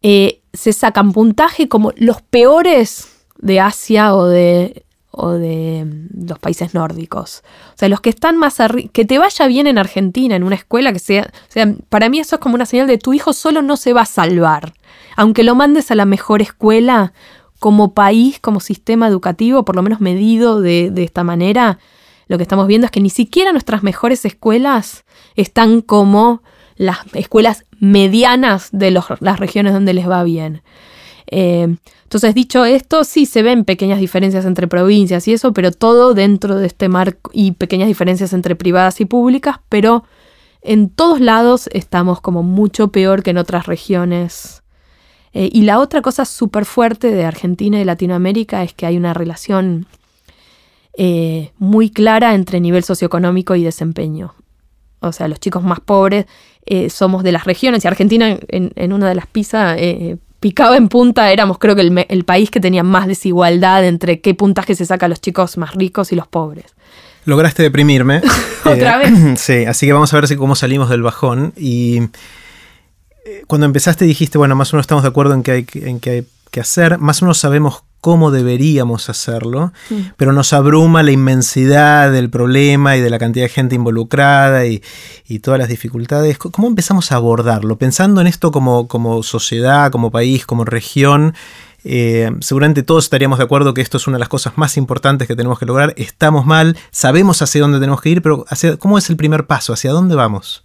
eh, 0.00 0.40
se 0.54 0.72
sacan 0.72 1.12
puntaje 1.12 1.68
como 1.68 1.92
los 1.96 2.22
peores 2.22 3.08
de 3.36 3.60
Asia 3.60 4.14
o 4.14 4.26
de, 4.26 4.84
o 5.10 5.32
de 5.32 5.84
mm, 5.84 6.28
los 6.28 6.38
países 6.38 6.72
nórdicos. 6.72 7.42
O 7.74 7.78
sea, 7.78 7.90
los 7.90 8.00
que 8.00 8.10
están 8.10 8.38
más 8.38 8.60
arriba, 8.60 8.88
que 8.94 9.04
te 9.04 9.18
vaya 9.18 9.46
bien 9.46 9.66
en 9.66 9.76
Argentina, 9.76 10.36
en 10.36 10.42
una 10.42 10.56
escuela 10.56 10.90
que 10.90 10.98
sea, 10.98 11.30
o 11.48 11.52
sea, 11.52 11.70
para 11.90 12.08
mí 12.08 12.18
eso 12.18 12.36
es 12.36 12.40
como 12.40 12.54
una 12.54 12.66
señal 12.66 12.86
de 12.86 12.96
tu 12.96 13.12
hijo 13.12 13.34
solo 13.34 13.60
no 13.60 13.76
se 13.76 13.92
va 13.92 14.02
a 14.02 14.06
salvar. 14.06 14.72
Aunque 15.16 15.42
lo 15.42 15.54
mandes 15.54 15.90
a 15.90 15.94
la 15.94 16.06
mejor 16.06 16.40
escuela, 16.40 17.12
como 17.62 17.94
país, 17.94 18.40
como 18.40 18.58
sistema 18.58 19.06
educativo, 19.06 19.64
por 19.64 19.76
lo 19.76 19.84
menos 19.84 20.00
medido 20.00 20.60
de, 20.60 20.92
esta 20.96 21.22
manera, 21.22 21.78
lo 22.26 22.36
que 22.36 22.42
estamos 22.42 22.66
viendo 22.66 22.86
es 22.86 22.90
que 22.90 23.00
ni 23.00 23.08
siquiera 23.08 23.52
nuestras 23.52 23.84
mejores 23.84 24.24
escuelas 24.24 25.04
están 25.36 25.80
como 25.80 26.42
las 26.74 26.98
escuelas 27.14 27.64
medianas 27.78 28.70
de 28.72 28.90
las 28.90 29.38
regiones 29.38 29.74
donde 29.74 29.94
les 29.94 30.10
va 30.10 30.24
bien. 30.24 30.62
Eh, 31.28 31.76
entonces, 32.02 32.34
dicho 32.34 32.64
esto, 32.64 33.04
sí 33.04 33.26
se 33.26 33.44
ven 33.44 33.64
pequeñas 33.64 34.00
diferencias 34.00 34.44
entre 34.44 34.66
provincias 34.66 35.28
y 35.28 35.32
eso, 35.32 35.52
pero 35.52 35.70
todo 35.70 36.14
dentro 36.14 36.56
de 36.56 36.66
este 36.66 36.88
marco 36.88 37.30
y 37.32 37.52
pequeñas 37.52 37.86
diferencias 37.86 38.32
entre 38.32 38.56
privadas 38.56 39.00
y 39.00 39.04
públicas, 39.04 39.60
pero 39.68 40.02
en 40.62 40.90
todos 40.90 41.20
lados 41.20 41.70
estamos 41.72 42.20
como 42.20 42.42
mucho 42.42 42.88
peor 42.88 43.22
que 43.22 43.30
en 43.30 43.38
otras 43.38 43.66
regiones 43.66 44.61
eh, 45.34 45.48
y 45.52 45.62
la 45.62 45.78
otra 45.78 46.02
cosa 46.02 46.24
súper 46.24 46.64
fuerte 46.64 47.10
de 47.10 47.24
Argentina 47.24 47.80
y 47.80 47.84
Latinoamérica 47.84 48.62
es 48.62 48.74
que 48.74 48.86
hay 48.86 48.96
una 48.96 49.14
relación 49.14 49.86
eh, 50.96 51.52
muy 51.58 51.90
clara 51.90 52.34
entre 52.34 52.60
nivel 52.60 52.84
socioeconómico 52.84 53.54
y 53.54 53.64
desempeño. 53.64 54.34
O 55.00 55.12
sea, 55.12 55.28
los 55.28 55.40
chicos 55.40 55.64
más 55.64 55.80
pobres 55.80 56.26
eh, 56.66 56.90
somos 56.90 57.22
de 57.22 57.32
las 57.32 57.44
regiones 57.44 57.84
y 57.84 57.88
Argentina 57.88 58.38
en, 58.48 58.92
una 58.92 59.08
de 59.08 59.14
las 59.14 59.26
PISA 59.26 59.76
picaba 60.38 60.76
en 60.76 60.88
punta, 60.88 61.32
éramos 61.32 61.58
creo 61.58 61.76
que 61.76 61.82
el, 62.08 62.24
país 62.24 62.50
que 62.50 62.60
tenía 62.60 62.82
más 62.82 63.06
desigualdad 63.06 63.84
entre 63.84 64.20
qué 64.20 64.34
puntaje 64.34 64.74
se 64.74 64.84
saca 64.84 65.06
a 65.06 65.08
los 65.08 65.20
chicos 65.20 65.56
más 65.56 65.74
ricos 65.74 66.12
y 66.12 66.16
los 66.16 66.26
pobres. 66.26 66.74
Lograste 67.24 67.62
deprimirme. 67.62 68.20
¿Otra 68.64 68.98
vez? 68.98 69.12
Sí, 69.40 69.64
así 69.64 69.86
que 69.86 69.92
vamos 69.92 70.12
a 70.12 70.16
ver 70.16 70.26
si 70.26 70.36
cómo 70.36 70.56
salimos 70.56 70.90
del 70.90 71.02
bajón. 71.02 71.52
Y 71.56 72.00
cuando 73.46 73.66
empezaste 73.66 74.04
dijiste, 74.04 74.38
bueno, 74.38 74.56
más 74.56 74.72
o 74.72 74.76
menos 74.76 74.84
estamos 74.84 75.04
de 75.04 75.08
acuerdo 75.08 75.34
en 75.34 75.42
que 75.42 75.52
hay, 75.52 75.66
en 75.74 76.00
que, 76.00 76.10
hay 76.10 76.26
que 76.50 76.60
hacer, 76.60 76.98
más 76.98 77.22
o 77.22 77.26
menos 77.26 77.38
sabemos 77.38 77.84
cómo 78.02 78.32
deberíamos 78.32 79.08
hacerlo, 79.08 79.72
mm. 79.88 80.00
pero 80.16 80.32
nos 80.32 80.52
abruma 80.52 81.04
la 81.04 81.12
inmensidad 81.12 82.10
del 82.10 82.30
problema 82.30 82.96
y 82.96 83.00
de 83.00 83.08
la 83.08 83.20
cantidad 83.20 83.44
de 83.44 83.48
gente 83.48 83.76
involucrada 83.76 84.66
y, 84.66 84.82
todas 85.40 85.58
las 85.58 85.68
dificultades. 85.68 86.36
¿Cómo 86.36 86.68
empezamos 86.68 87.10
a 87.10 87.16
abordarlo? 87.16 87.78
Pensando 87.78 88.20
en 88.20 88.26
esto 88.26 88.50
como, 88.50 88.86
como 88.86 89.22
sociedad, 89.22 89.90
como 89.90 90.10
país, 90.10 90.44
como 90.44 90.66
región, 90.66 91.34
eh, 91.84 92.30
seguramente 92.40 92.82
todos 92.82 93.04
estaríamos 93.04 93.38
de 93.38 93.44
acuerdo 93.44 93.72
que 93.72 93.80
esto 93.80 93.96
es 93.96 94.06
una 94.06 94.16
de 94.16 94.20
las 94.20 94.28
cosas 94.28 94.58
más 94.58 94.76
importantes 94.76 95.26
que 95.26 95.34
tenemos 95.34 95.58
que 95.58 95.64
lograr. 95.64 95.94
Estamos 95.96 96.44
mal, 96.44 96.76
sabemos 96.90 97.40
hacia 97.40 97.62
dónde 97.62 97.78
tenemos 97.78 98.02
que 98.02 98.10
ir, 98.10 98.20
pero 98.20 98.44
hacia, 98.48 98.76
¿cómo 98.76 98.98
es 98.98 99.08
el 99.08 99.16
primer 99.16 99.46
paso? 99.46 99.72
¿Hacia 99.72 99.92
dónde 99.92 100.16
vamos? 100.16 100.64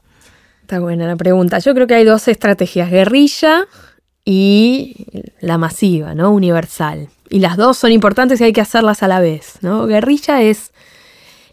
Está 0.67 0.81
buena 0.81 1.07
la 1.07 1.15
pregunta. 1.15 1.59
Yo 1.59 1.74
creo 1.74 1.88
que 1.88 1.95
hay 1.95 2.03
dos 2.03 2.27
estrategias, 2.27 2.91
guerrilla 2.91 3.67
y 4.25 4.97
la 5.39 5.57
masiva, 5.57 6.13
¿no? 6.13 6.31
Universal. 6.31 7.07
Y 7.29 7.39
las 7.39 7.55
dos 7.55 7.77
son 7.77 7.93
importantes 7.93 8.41
y 8.41 8.43
hay 8.43 8.51
que 8.51 8.59
hacerlas 8.59 9.01
a 9.01 9.07
la 9.07 9.21
vez, 9.21 9.59
¿no? 9.62 9.88
Guerrilla 9.88 10.41
es 10.41 10.74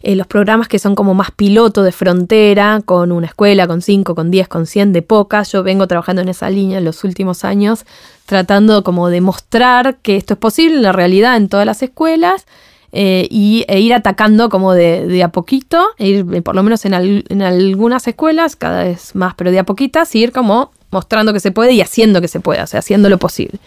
eh, 0.03 0.17
los 0.17 0.27
programas 0.27 0.67
que 0.67 0.79
son 0.79 0.95
como 0.95 1.13
más 1.13 1.31
piloto 1.31 1.81
de 1.83 1.93
frontera, 1.93 2.81
con 2.83 3.13
una 3.13 3.27
escuela, 3.27 3.67
con 3.67 3.81
5, 3.81 4.15
con 4.15 4.31
10, 4.31 4.49
con 4.49 4.65
100, 4.65 4.91
de 4.91 5.01
pocas. 5.01 5.49
Yo 5.49 5.63
vengo 5.63 5.87
trabajando 5.87 6.21
en 6.21 6.27
esa 6.27 6.49
línea 6.49 6.79
en 6.79 6.83
los 6.83 7.05
últimos 7.05 7.45
años, 7.45 7.85
tratando 8.25 8.83
como 8.83 9.07
de 9.07 9.21
mostrar 9.21 9.95
que 10.01 10.17
esto 10.17 10.33
es 10.33 10.39
posible 10.41 10.75
en 10.75 10.81
la 10.81 10.91
realidad 10.91 11.37
en 11.37 11.47
todas 11.47 11.65
las 11.65 11.81
escuelas 11.81 12.47
eh, 12.91 13.27
y, 13.29 13.65
e 13.67 13.79
ir 13.79 13.93
atacando 13.93 14.49
como 14.49 14.73
de, 14.73 15.21
a 15.23 15.29
poquito, 15.29 15.85
e 15.97 16.07
ir 16.07 16.25
eh, 16.33 16.41
por 16.41 16.55
lo 16.55 16.63
menos 16.63 16.85
en, 16.85 16.93
algunas 17.41 18.07
escuelas, 18.07 18.55
cada 18.55 18.83
vez 18.83 19.15
más, 19.15 19.33
pero 19.35 19.51
de 19.51 19.59
a 19.59 19.63
poquitas, 19.63 20.13
ir 20.15 20.31
como 20.31 20.71
mostrando 20.91 21.33
que 21.33 21.39
se 21.39 21.51
puede 21.51 21.73
y 21.73 21.81
haciendo 21.81 22.21
que 22.21 22.27
se 22.27 22.39
pueda, 22.39 22.63
o 22.63 22.67
sea, 22.67 22.79
haciendo 22.79 23.09
lo 23.09 23.17
posible. 23.17 23.59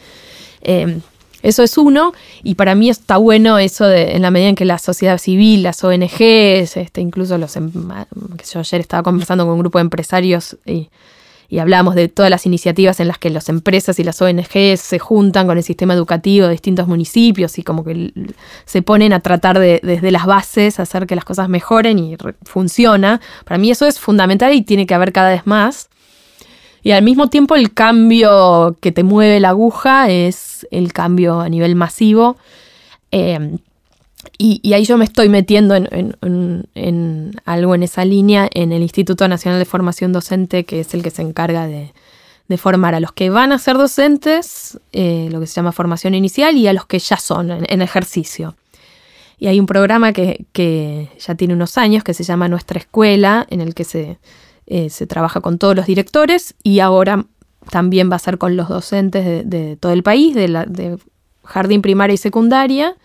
Em, 0.63 1.01
eso 1.43 1.63
es 1.63 1.79
uno, 1.79 2.13
y 2.43 2.55
para 2.55 2.75
mí 2.75 2.91
está 2.91 3.17
bueno 3.17 3.59
eso 3.59 3.87
de, 3.87 4.17
en 4.17 4.23
la 4.23 4.31
medida 4.31 4.49
en 4.49 4.55
que 4.55 4.65
la 4.65 4.79
sociedad 4.79 5.19
civil, 5.19 5.63
las 5.63 5.85
ONGs, 5.85 6.77
este, 6.77 7.01
incluso 7.01 7.39
los, 7.39 7.55
em, 7.57 7.71
que 8.37 8.45
yo 8.53 8.61
ayer 8.61 8.81
estaba 8.81 9.03
conversando 9.03 9.45
con 9.45 9.55
un 9.55 9.61
grupo 9.61 9.79
de 9.79 9.83
empresarios 9.83 10.57
y 10.67 10.89
y 11.50 11.61
hablamos 11.61 11.95
de 11.95 12.09
todas 12.09 12.31
las 12.31 12.45
iniciativas 12.45 13.00
en 13.00 13.09
las 13.09 13.17
que 13.19 13.31
las 13.31 13.49
empresas 13.49 13.99
y 13.99 14.05
las 14.05 14.21
ONGs 14.21 14.81
se 14.81 14.99
juntan 14.99 15.47
con 15.47 15.57
el 15.57 15.64
sistema 15.64 15.95
educativo 15.95 16.47
de 16.47 16.52
distintos 16.52 16.87
municipios 16.87 17.59
y 17.59 17.62
como 17.62 17.85
que 17.85 18.12
se 18.67 18.83
ponen 18.83 19.14
a 19.14 19.21
tratar 19.21 19.59
de, 19.59 19.81
desde 19.83 20.11
las 20.11 20.26
bases 20.26 20.78
hacer 20.78 21.07
que 21.07 21.14
las 21.14 21.25
cosas 21.25 21.49
mejoren 21.49 21.99
y 21.99 22.17
funciona. 22.43 23.23
Para 23.45 23.57
mí 23.57 23.71
eso 23.71 23.87
es 23.87 23.99
fundamental 23.99 24.52
y 24.52 24.61
tiene 24.61 24.87
que 24.87 24.95
haber 24.95 25.12
cada 25.12 25.31
vez 25.31 25.47
más. 25.47 25.88
Y 26.83 26.90
al 26.90 27.02
mismo 27.02 27.28
tiempo 27.28 27.57
el 27.57 27.73
cambio 27.73 28.76
que 28.81 28.93
te 28.93 29.02
mueve 29.02 29.40
la 29.40 29.50
aguja 29.50 30.11
es 30.11 30.67
el 30.71 30.93
cambio 30.93 31.40
a 31.40 31.49
nivel 31.49 31.75
masivo. 31.76 32.37
Eh, 33.11 33.59
y, 34.37 34.73
ahí 34.73 34.85
yo 34.85 34.99
me 34.99 35.05
estoy 35.05 35.29
metiendo 35.29 35.77
en, 35.77 37.41
algo 37.45 37.75
en 37.75 37.83
esa 37.83 38.05
línea 38.05 38.49
en 38.53 38.73
el 38.73 38.83
Instituto 38.83 39.29
Nacional 39.29 39.59
de 39.59 39.65
Formación 39.65 40.13
Docente, 40.13 40.65
que 40.65 40.81
es 40.81 40.93
el 40.95 41.03
que 41.03 41.11
se 41.11 41.23
encarga 41.23 41.67
de, 41.67 41.93
formar 42.57 42.95
a 42.95 43.01
los 43.01 43.13
que 43.13 43.31
van 43.31 43.53
a 43.53 43.59
ser 43.59 43.77
docentes, 43.77 44.81
eh, 44.93 45.29
lo 45.31 45.39
que 45.39 45.47
se 45.47 45.55
llama 45.55 45.71
formación 45.71 46.15
inicial, 46.15 46.57
y 46.57 46.67
a 46.67 46.73
los 46.73 46.87
que 46.87 46.99
ya 46.99 47.19
son 47.19 47.51
en, 47.51 47.83
ejercicio. 47.83 48.57
Y 49.39 49.47
hay 49.47 49.61
un 49.61 49.67
programa 49.67 50.13
que, 50.13 51.09
ya 51.19 51.35
tiene 51.35 51.55
unos 51.55 51.79
años 51.79 52.03
que 52.03 52.15
se 52.15 52.25
llama 52.25 52.49
Nuestra 52.49 52.81
Escuela, 52.81 53.47
en 53.51 53.61
el 53.61 53.75
que 53.75 53.85
se, 53.85 54.19
eh, 54.67 54.91
se 54.91 55.07
trabaja 55.07 55.41
con 55.41 55.59
todos 55.59 55.77
los 55.77 55.87
directores 55.87 56.55
y 56.63 56.81
ahora 56.81 57.27
también 57.71 58.11
va 58.11 58.17
a 58.17 58.21
ser 58.21 58.39
con 58.39 58.57
los 58.57 58.69
docentes 58.69 59.49
de, 59.49 59.77
todo 59.77 59.93
el 59.93 60.03
país, 60.03 60.35
de, 60.35 60.49
la, 60.49 60.65
de 60.65 60.99
jardín 61.45 61.83
primaria 61.83 62.15
y 62.15 62.19
secundaria 62.19 62.97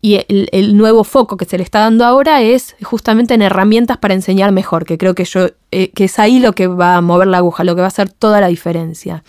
y 0.00 0.24
el, 0.28 0.76
nuevo 0.76 1.02
foco 1.02 1.36
que 1.36 1.44
se 1.44 1.58
le 1.58 1.64
está 1.64 1.80
dando 1.80 2.04
ahora 2.04 2.40
es 2.40 2.76
justamente 2.82 3.34
en 3.34 3.42
herramientas 3.42 3.96
para 3.96 4.14
enseñar 4.14 4.52
mejor, 4.52 4.84
que 4.84 4.96
creo 4.96 5.14
que, 5.14 5.24
yo, 5.24 5.48
eh, 5.72 5.90
que 5.90 6.04
es 6.04 6.18
ahí 6.20 6.38
lo 6.38 6.52
que 6.52 6.68
va 6.68 6.96
a 6.96 7.00
mover 7.00 7.26
la 7.26 7.38
aguja, 7.38 7.64
lo 7.64 7.74
que 7.74 7.80
va 7.80 7.86
a 7.86 7.88
hacer 7.88 8.08
toda 8.08 8.40
la 8.40 8.46
diferencia. 8.46 9.24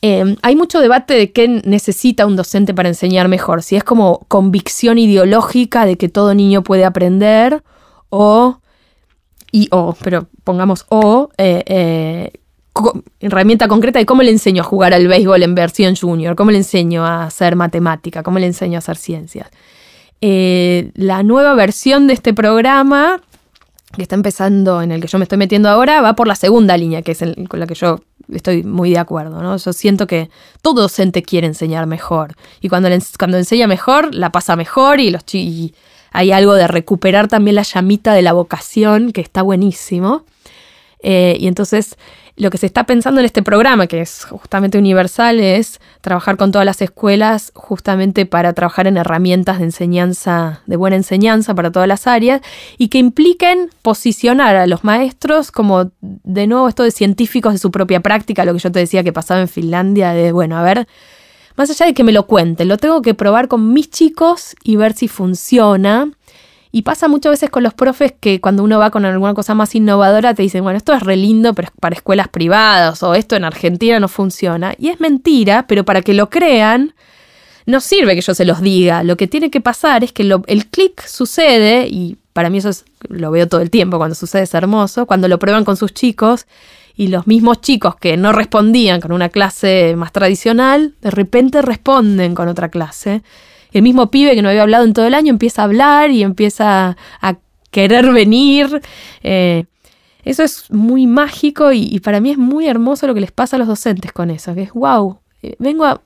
Em, 0.00 0.36
hay 0.42 0.54
mucho 0.54 0.80
debate 0.80 1.14
de 1.14 1.32
qué 1.32 1.48
necesita 1.48 2.26
un 2.26 2.36
docente 2.36 2.72
para 2.72 2.88
enseñar 2.88 3.26
mejor, 3.28 3.62
si 3.62 3.74
es 3.74 3.82
como 3.82 4.26
convicción 4.28 4.98
ideológica 4.98 5.86
de 5.86 5.96
que 5.96 6.08
todo 6.08 6.34
niño 6.34 6.62
puede 6.62 6.84
aprender 6.84 7.64
o 8.10 8.58
y 9.50 9.68
o, 9.70 9.96
pero 10.02 10.28
pongamos 10.44 10.84
o, 10.88 11.30
eh, 11.38 11.62
eh, 11.66 12.32
herramienta 13.20 13.68
concreta 13.68 13.98
de 13.98 14.06
cómo 14.06 14.22
le 14.22 14.30
enseño 14.30 14.62
a 14.62 14.64
jugar 14.64 14.94
al 14.94 15.06
béisbol 15.06 15.42
en 15.42 15.54
versión 15.54 15.94
junior, 15.96 16.34
cómo 16.34 16.50
le 16.50 16.58
enseño 16.58 17.04
a 17.04 17.24
hacer 17.24 17.56
matemática, 17.56 18.22
cómo 18.22 18.38
le 18.38 18.46
enseño 18.46 18.76
a 18.76 18.78
hacer 18.78 18.96
ciencias. 18.96 19.48
Eh, 20.20 20.90
la 20.94 21.22
nueva 21.22 21.54
versión 21.54 22.06
de 22.06 22.14
este 22.14 22.34
programa, 22.34 23.20
que 23.94 24.02
está 24.02 24.14
empezando, 24.14 24.82
en 24.82 24.90
el 24.90 25.00
que 25.00 25.06
yo 25.06 25.18
me 25.18 25.24
estoy 25.24 25.38
metiendo 25.38 25.68
ahora, 25.68 26.00
va 26.00 26.14
por 26.14 26.26
la 26.26 26.34
segunda 26.34 26.76
línea, 26.76 27.02
que 27.02 27.12
es 27.12 27.24
con 27.48 27.60
la 27.60 27.66
que 27.66 27.74
yo 27.74 28.00
estoy 28.32 28.64
muy 28.64 28.90
de 28.90 28.98
acuerdo. 28.98 29.42
¿no? 29.42 29.56
Yo 29.56 29.72
siento 29.72 30.06
que 30.06 30.30
todo 30.62 30.82
docente 30.82 31.22
quiere 31.22 31.46
enseñar 31.46 31.86
mejor. 31.86 32.34
Y 32.60 32.68
cuando, 32.68 32.88
cuando 33.18 33.38
enseña 33.38 33.66
mejor, 33.66 34.14
la 34.14 34.32
pasa 34.32 34.56
mejor 34.56 34.98
y, 35.00 35.14
y 35.32 35.74
hay 36.10 36.32
algo 36.32 36.54
de 36.54 36.68
recuperar 36.68 37.28
también 37.28 37.56
la 37.56 37.62
llamita 37.62 38.14
de 38.14 38.22
la 38.22 38.32
vocación, 38.32 39.12
que 39.12 39.20
está 39.20 39.42
buenísimo. 39.42 40.24
Eh, 41.04 41.36
y 41.38 41.46
entonces 41.46 41.96
lo 42.36 42.50
que 42.50 42.58
se 42.58 42.66
está 42.66 42.84
pensando 42.84 43.20
en 43.20 43.26
este 43.26 43.42
programa, 43.42 43.86
que 43.86 44.00
es 44.00 44.24
justamente 44.24 44.76
universal, 44.76 45.38
es 45.38 45.80
trabajar 46.00 46.36
con 46.36 46.50
todas 46.50 46.64
las 46.64 46.82
escuelas 46.82 47.52
justamente 47.54 48.26
para 48.26 48.52
trabajar 48.54 48.88
en 48.88 48.96
herramientas 48.96 49.58
de 49.58 49.64
enseñanza, 49.66 50.62
de 50.66 50.76
buena 50.76 50.96
enseñanza 50.96 51.54
para 51.54 51.70
todas 51.70 51.86
las 51.86 52.08
áreas, 52.08 52.40
y 52.76 52.88
que 52.88 52.98
impliquen 52.98 53.70
posicionar 53.82 54.56
a 54.56 54.66
los 54.66 54.82
maestros 54.82 55.52
como, 55.52 55.92
de 56.00 56.46
nuevo, 56.48 56.68
esto 56.68 56.82
de 56.82 56.90
científicos 56.90 57.52
de 57.52 57.58
su 57.58 57.70
propia 57.70 58.00
práctica, 58.00 58.44
lo 58.44 58.54
que 58.54 58.58
yo 58.58 58.72
te 58.72 58.80
decía 58.80 59.04
que 59.04 59.12
pasaba 59.12 59.40
en 59.40 59.48
Finlandia, 59.48 60.12
de, 60.12 60.32
bueno, 60.32 60.56
a 60.56 60.62
ver, 60.62 60.88
más 61.56 61.70
allá 61.70 61.86
de 61.86 61.94
que 61.94 62.02
me 62.02 62.12
lo 62.12 62.26
cuenten, 62.26 62.66
lo 62.66 62.78
tengo 62.78 63.00
que 63.00 63.14
probar 63.14 63.46
con 63.46 63.72
mis 63.72 63.90
chicos 63.90 64.56
y 64.64 64.74
ver 64.74 64.94
si 64.94 65.06
funciona. 65.06 66.10
Y 66.76 66.82
pasa 66.82 67.06
muchas 67.06 67.30
veces 67.30 67.50
con 67.50 67.62
los 67.62 67.72
profes 67.72 68.12
que 68.18 68.40
cuando 68.40 68.64
uno 68.64 68.80
va 68.80 68.90
con 68.90 69.04
alguna 69.04 69.32
cosa 69.32 69.54
más 69.54 69.76
innovadora 69.76 70.34
te 70.34 70.42
dicen, 70.42 70.64
bueno, 70.64 70.76
esto 70.76 70.92
es 70.92 71.04
re 71.04 71.14
lindo 71.14 71.54
pero 71.54 71.68
para 71.78 71.94
escuelas 71.94 72.26
privadas 72.26 73.00
o 73.04 73.14
esto 73.14 73.36
en 73.36 73.44
Argentina 73.44 74.00
no 74.00 74.08
funciona. 74.08 74.74
Y 74.76 74.88
es 74.88 74.98
mentira, 74.98 75.68
pero 75.68 75.84
para 75.84 76.02
que 76.02 76.14
lo 76.14 76.30
crean, 76.30 76.92
no 77.64 77.78
sirve 77.78 78.16
que 78.16 78.22
yo 78.22 78.34
se 78.34 78.44
los 78.44 78.60
diga. 78.60 79.04
Lo 79.04 79.16
que 79.16 79.28
tiene 79.28 79.52
que 79.52 79.60
pasar 79.60 80.02
es 80.02 80.10
que 80.10 80.24
el 80.24 80.66
clic 80.66 81.00
sucede, 81.06 81.86
y 81.86 82.16
para 82.32 82.50
mí 82.50 82.58
eso 82.58 82.72
lo 83.08 83.30
veo 83.30 83.46
todo 83.46 83.60
el 83.60 83.70
tiempo, 83.70 83.98
cuando 83.98 84.16
sucede 84.16 84.42
es 84.42 84.54
hermoso, 84.54 85.06
cuando 85.06 85.28
lo 85.28 85.38
prueban 85.38 85.64
con 85.64 85.76
sus 85.76 85.94
chicos 85.94 86.48
y 86.96 87.06
los 87.06 87.28
mismos 87.28 87.60
chicos 87.60 87.94
que 87.94 88.16
no 88.16 88.32
respondían 88.32 89.00
con 89.00 89.12
una 89.12 89.28
clase 89.28 89.94
más 89.96 90.10
tradicional, 90.10 90.94
de 91.02 91.12
repente 91.12 91.62
responden 91.62 92.34
con 92.34 92.48
otra 92.48 92.68
clase 92.68 93.22
el 93.74 93.82
mismo 93.82 94.10
pibe 94.10 94.34
que 94.34 94.42
no 94.42 94.48
había 94.48 94.62
hablado 94.62 94.84
en 94.84 94.94
todo 94.94 95.06
el 95.06 95.14
año 95.14 95.30
empieza 95.30 95.62
a 95.62 95.64
hablar 95.66 96.10
y 96.10 96.22
empieza 96.22 96.96
a 97.20 97.36
querer 97.70 98.10
venir. 98.12 98.80
Eh, 99.22 99.64
eso 100.24 100.42
es 100.42 100.70
muy 100.70 101.06
mágico 101.06 101.72
y, 101.72 101.98
para 102.00 102.20
mí 102.20 102.30
es 102.30 102.38
muy 102.38 102.66
hermoso 102.66 103.06
lo 103.06 103.14
que 103.14 103.20
les 103.20 103.32
pasa 103.32 103.56
a 103.56 103.58
los 103.58 103.68
docentes 103.68 104.12
con 104.12 104.30
eso, 104.30 104.54
que 104.54 104.62
es 104.62 104.72
wow, 104.72 105.18
eh, 105.42 105.56
vengo 105.58 105.84
a... 105.84 106.00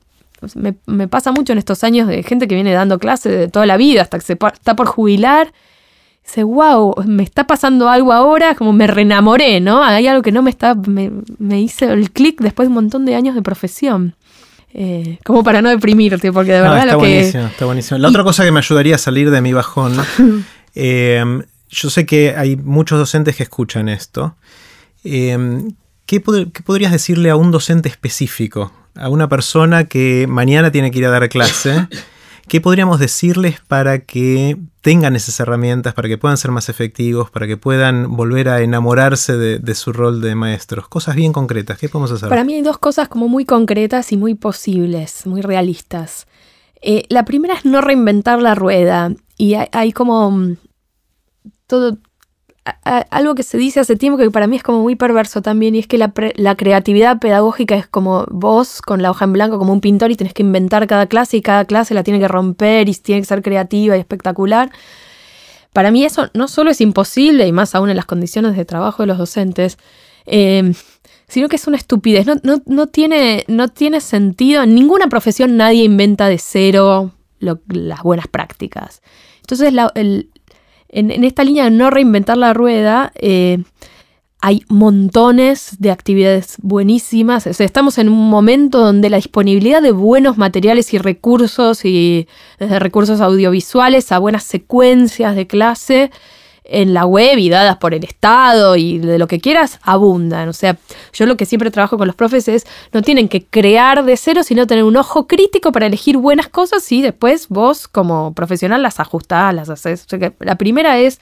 Me, 0.55 1.07
pasa 1.09 1.33
mucho 1.33 1.51
en 1.51 1.59
estos 1.59 1.83
años 1.83 2.07
de 2.07 2.23
gente 2.23 2.47
que 2.47 2.55
viene 2.55 2.71
dando 2.71 2.97
clases 2.97 3.37
de 3.37 3.47
toda 3.49 3.65
la 3.65 3.75
vida 3.75 4.01
hasta 4.01 4.17
que 4.17 4.25
se 4.25 4.37
está 4.53 4.73
por 4.73 4.87
jubilar. 4.87 5.51
Dice, 6.23 6.43
wow, 6.43 6.95
me 7.05 7.23
está 7.23 7.45
pasando 7.45 7.89
algo 7.89 8.13
ahora, 8.13 8.55
como 8.55 8.71
me 8.71 8.87
reenamoré, 8.87 9.59
¿no? 9.59 9.83
Hay 9.83 10.07
algo 10.07 10.21
que 10.21 10.31
no 10.31 10.41
me 10.41 10.49
está, 10.49 10.75
me, 10.75 11.11
me 11.39 11.59
hice 11.59 11.91
el 11.91 12.11
clic 12.11 12.39
después 12.39 12.67
de 12.67 12.69
un 12.69 12.75
montón 12.75 13.03
de 13.05 13.15
años 13.15 13.35
de 13.35 13.41
profesión. 13.41 14.15
Eh, 14.73 15.17
como 15.25 15.43
para 15.43 15.61
no 15.61 15.69
deprimirte, 15.69 16.31
porque 16.31 16.53
de 16.53 16.61
verdad 16.61 16.79
está 16.79 16.95
buenísimo, 16.95 17.45
Está 17.45 17.65
buenísimo. 17.65 17.97
La 17.97 18.09
otra 18.09 18.23
cosa 18.23 18.43
que 18.43 18.51
me 18.51 18.59
ayudaría 18.59 18.95
a 18.95 18.99
salir 18.99 19.31
de 19.31 19.41
mi 19.41 19.53
bajón, 19.53 19.97
eh, 20.75 21.23
yo 21.69 21.89
sé 21.89 22.05
que 22.05 22.35
hay 22.35 22.55
muchos 22.55 22.99
docentes 22.99 23.35
que 23.35 23.43
escuchan 23.43 23.89
esto. 23.89 24.35
Eh, 25.03 25.37
¿qué, 26.05 26.19
podrías 26.19 26.91
decirle 26.91 27.29
a 27.29 27.35
un 27.35 27.51
docente 27.51 27.87
específico? 27.89 28.71
A 28.95 29.09
una 29.09 29.29
persona 29.29 29.85
que 29.85 30.25
mañana 30.27 30.71
tiene 30.71 30.91
que 30.91 30.99
ir 30.99 31.05
a 31.05 31.09
dar 31.09 31.29
clase 31.29 31.87
¿Qué 32.49 32.61
podríamos 32.61 32.99
decirles 32.99 33.61
para 33.67 33.99
que 33.99 34.57
tengan 34.81 35.15
esas 35.15 35.39
herramientas, 35.39 35.93
para 35.93 36.07
que 36.07 36.17
puedan 36.17 36.35
ser 36.35 36.49
más 36.49 36.67
efectivos, 36.67 37.29
para 37.29 37.45
que 37.45 37.57
puedan 37.57 38.15
volver 38.15 38.49
a 38.49 38.61
enamorarse 38.61 39.37
de, 39.37 39.75
su 39.75 39.93
rol 39.93 40.19
de 40.19 40.33
maestros? 40.33 40.87
Cosas 40.87 41.15
bien 41.15 41.31
concretas, 41.31 41.77
¿qué 41.77 41.89
podemos 41.89 42.11
hacer? 42.11 42.27
Para 42.27 42.43
mí 42.43 42.55
hay 42.55 42.63
dos 42.63 42.79
cosas 42.79 43.07
como 43.07 43.27
muy 43.27 43.45
concretas 43.45 44.11
y 44.11 44.17
muy 44.17 44.33
posibles, 44.33 45.27
muy 45.27 45.41
realistas. 45.41 46.25
Eh, 46.81 47.03
la 47.09 47.23
primera 47.23 47.53
es 47.53 47.65
no 47.65 47.81
reinventar 47.81 48.41
la 48.41 48.55
rueda. 48.55 49.13
Y 49.37 49.53
hay 49.53 49.91
como 49.91 50.31
mm, 50.31 50.57
algo 52.83 53.35
que 53.35 53.43
se 53.43 53.57
dice 53.57 53.79
hace 53.79 53.95
tiempo 53.95 54.17
que 54.17 54.29
para 54.31 54.47
mí 54.47 54.55
es 54.55 54.63
como 54.63 54.81
muy 54.81 54.95
perverso 54.95 55.41
también, 55.41 55.75
y 55.75 55.79
es 55.79 55.87
que 55.87 55.97
la, 55.97 56.55
creatividad 56.55 57.19
pedagógica 57.19 57.75
es 57.75 57.87
como 57.87 58.25
vos 58.29 58.81
con 58.81 59.01
la 59.01 59.11
hoja 59.11 59.25
en 59.25 59.33
blanco, 59.33 59.57
como 59.57 59.73
un 59.73 59.81
pintor, 59.81 60.11
y 60.11 60.15
tenés 60.15 60.33
que 60.33 60.43
inventar 60.43 60.87
cada 60.87 61.07
clase 61.07 61.37
y 61.37 61.41
cada 61.41 61.65
clase 61.65 61.93
la 61.93 62.03
tiene 62.03 62.19
que 62.19 62.27
romper 62.27 62.89
y 62.89 62.93
tiene 62.93 63.21
que 63.21 63.27
ser 63.27 63.41
creativa 63.41 63.97
y 63.97 63.99
espectacular. 63.99 64.71
Para 65.73 65.91
mí 65.91 66.03
eso 66.03 66.29
no 66.33 66.47
solo 66.47 66.71
es 66.71 66.81
imposible, 66.81 67.47
y 67.47 67.51
más 67.51 67.75
aún 67.75 67.89
en 67.89 67.95
las 67.95 68.05
condiciones 68.05 68.55
de 68.55 68.65
trabajo 68.65 69.03
de 69.03 69.07
los 69.07 69.17
docentes, 69.17 69.77
eh, 70.25 70.73
sino 71.29 71.47
que 71.47 71.55
es 71.55 71.67
una 71.67 71.77
estupidez. 71.77 72.25
No, 72.25 72.87
tiene, 72.87 73.45
no 73.47 73.67
tiene 73.69 74.01
sentido. 74.01 74.63
En 74.63 74.75
ninguna 74.75 75.07
profesión 75.07 75.57
nadie 75.57 75.83
inventa 75.83 76.27
de 76.27 76.39
cero 76.39 77.11
las 77.39 78.03
buenas 78.03 78.27
prácticas. 78.27 79.01
Entonces 79.41 79.71
la, 79.71 79.93
en, 80.89 81.23
esta 81.23 81.43
línea 81.43 81.65
de 81.65 81.71
no 81.71 81.89
reinventar 81.89 82.37
la 82.37 82.53
rueda, 82.53 83.11
eh, 83.15 83.59
hay 84.41 84.63
montones 84.69 85.75
de 85.79 85.91
actividades 85.91 86.55
buenísimas. 86.61 87.45
estamos 87.45 87.97
en 87.97 88.07
un 88.07 88.29
momento 88.29 88.79
donde 88.79 89.09
la 89.09 89.17
disponibilidad 89.17 89.81
de 89.81 89.91
buenos 89.91 90.37
materiales 90.37 90.93
y 90.93 90.97
recursos, 90.97 91.83
y 91.83 92.27
desde 92.57 92.79
recursos 92.79 93.19
audiovisuales 93.19 94.11
a 94.11 94.19
buenas 94.19 94.43
secuencias 94.43 95.35
de 95.35 95.45
clase, 95.45 96.11
en 96.71 96.93
la 96.93 97.05
web 97.05 97.37
y 97.37 97.49
dadas 97.49 97.77
por 97.77 97.93
el 97.93 98.03
Estado 98.03 98.75
y 98.75 98.99
de 98.99 99.17
lo 99.17 99.27
que 99.27 99.39
quieras, 99.39 99.79
abundan. 99.83 100.49
O 100.49 100.53
sea, 100.53 100.77
yo 101.13 101.25
lo 101.25 101.37
que 101.37 101.45
siempre 101.45 101.71
trabajo 101.71 101.97
con 101.97 102.07
los 102.07 102.15
profes 102.15 102.47
es, 102.47 102.65
no 102.93 103.01
tienen 103.01 103.27
que 103.27 103.43
crear 103.45 104.03
de 104.05 104.17
cero, 104.17 104.43
sino 104.43 104.67
tener 104.67 104.83
un 104.83 104.97
ojo 104.97 105.27
crítico 105.27 105.71
para 105.71 105.87
elegir 105.87 106.17
buenas 106.17 106.47
cosas 106.47 106.89
y 106.91 107.01
después 107.01 107.47
vos 107.49 107.87
como 107.87 108.33
profesional 108.33 108.81
las 108.83 108.99
ajustás, 108.99 109.53
las 109.53 109.69
haces. 109.69 110.05
O 110.05 110.09
sea 110.09 110.19
que 110.19 110.33
la 110.39 110.55
primera 110.55 110.99
es 110.99 111.19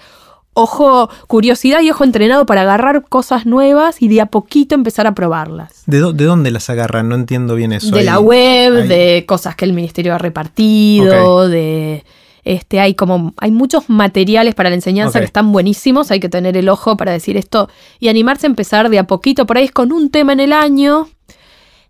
ojo, 0.57 1.10
curiosidad 1.27 1.81
y 1.81 1.91
ojo 1.91 2.03
entrenado 2.03 2.45
para 2.47 2.62
agarrar 2.62 3.03
cosas 3.07 3.45
nuevas 3.45 4.01
y 4.01 4.07
de 4.07 4.21
a 4.21 4.25
poquito 4.25 4.73
empezar 4.73 5.05
a 5.05 5.13
probarlas. 5.13 5.83
¿De, 5.86 5.99
dónde 5.99 6.51
las 6.51 6.69
agarran? 6.69 7.10
No 7.10 7.15
entiendo 7.15 7.53
bien 7.55 7.71
eso. 7.73 7.95
De 7.95 8.03
la 8.03 8.19
web, 8.19 8.88
de 8.88 9.25
cosas 9.27 9.55
que 9.55 9.65
el 9.65 9.73
ministerio 9.73 10.15
ha 10.15 10.17
repartido, 10.17 11.47
de 11.47 12.03
este, 12.43 12.80
hay 12.80 12.93
como, 12.93 13.34
hay 13.38 13.52
muchos 13.52 13.89
materiales 13.89 14.56
para 14.56 14.69
la 14.69 14.76
enseñanza 14.76 15.19
que 15.19 15.26
están 15.26 15.52
buenísimos, 15.52 16.12
hay 16.12 16.19
que 16.19 16.30
tener 16.30 16.56
el 16.58 16.69
ojo 16.69 16.97
para 16.97 17.12
decir 17.12 17.38
esto 17.38 17.69
y 18.00 18.08
animarse 18.08 18.47
a 18.47 18.50
empezar 18.50 18.89
de 18.89 19.00
a 19.00 19.06
poquito, 19.06 19.45
por 19.45 19.58
ahí 19.58 19.65
es 19.65 19.71
con 19.71 19.91
un 19.91 20.10
tema 20.10 20.34
en 20.34 20.39
el 20.39 20.54
año. 20.54 21.10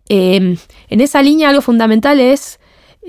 Em, 0.09 0.57
en 0.89 1.01
esa 1.01 1.21
línea 1.21 1.49
algo 1.49 1.61
fundamental 1.61 2.19
es, 2.19 2.59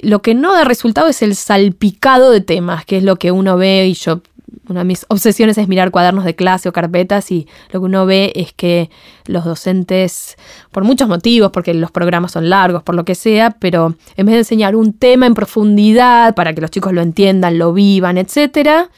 lo 0.01 0.23
que 0.23 0.35
no 0.35 0.53
da 0.53 0.65
resultado 0.65 1.09
es 1.09 1.23
el 1.23 1.35
salpicado 1.35 2.31
de 2.31 2.41
temas, 2.41 2.85
que 2.85 2.99
es 2.99 3.03
lo 3.03 3.17
que 3.17 3.33
uno 3.33 3.57
ve 3.57 3.87
y 3.87 3.95
yo 3.95 4.23
una 4.69 4.81
de 4.81 4.85
mis 4.85 5.07
obsesiones 5.09 5.59
es 5.59 5.69
mirar 5.69 5.91
cuadernos 5.91 6.25
de 6.25 6.35
clase 6.35 6.69
o 6.69 6.73
carpetas 6.73 7.31
y 7.31 7.47
lo 7.73 7.81
que 7.81 7.87
uno 7.87 8.07
ve 8.07 8.33
es 8.35 8.53
que 8.53 8.91
los 9.27 9.45
docentes, 9.45 10.37
por 10.71 10.85
muchos 10.85 11.09
motivos, 11.09 11.51
porque 11.53 11.75
los 11.75 11.91
programas 11.91 12.33
son 12.33 12.49
largos, 12.51 12.83
por 12.83 12.95
lo 12.95 13.05
que 13.05 13.15
sea, 13.15 13.51
pero 13.51 13.95
en 14.17 14.27
vez 14.27 14.35
de 14.35 14.39
enseñar 14.39 14.77
un 14.77 14.93
tema 14.93 15.27
en 15.27 15.35
profundidad 15.35 16.35
para 16.35 16.55
que 16.55 16.61
los 16.61 16.71
chicos 16.71 16.93
lo 16.93 17.03
entiendan, 17.03 17.59
lo 17.59 17.73
vivan, 17.73 18.19
etc., 18.19 18.89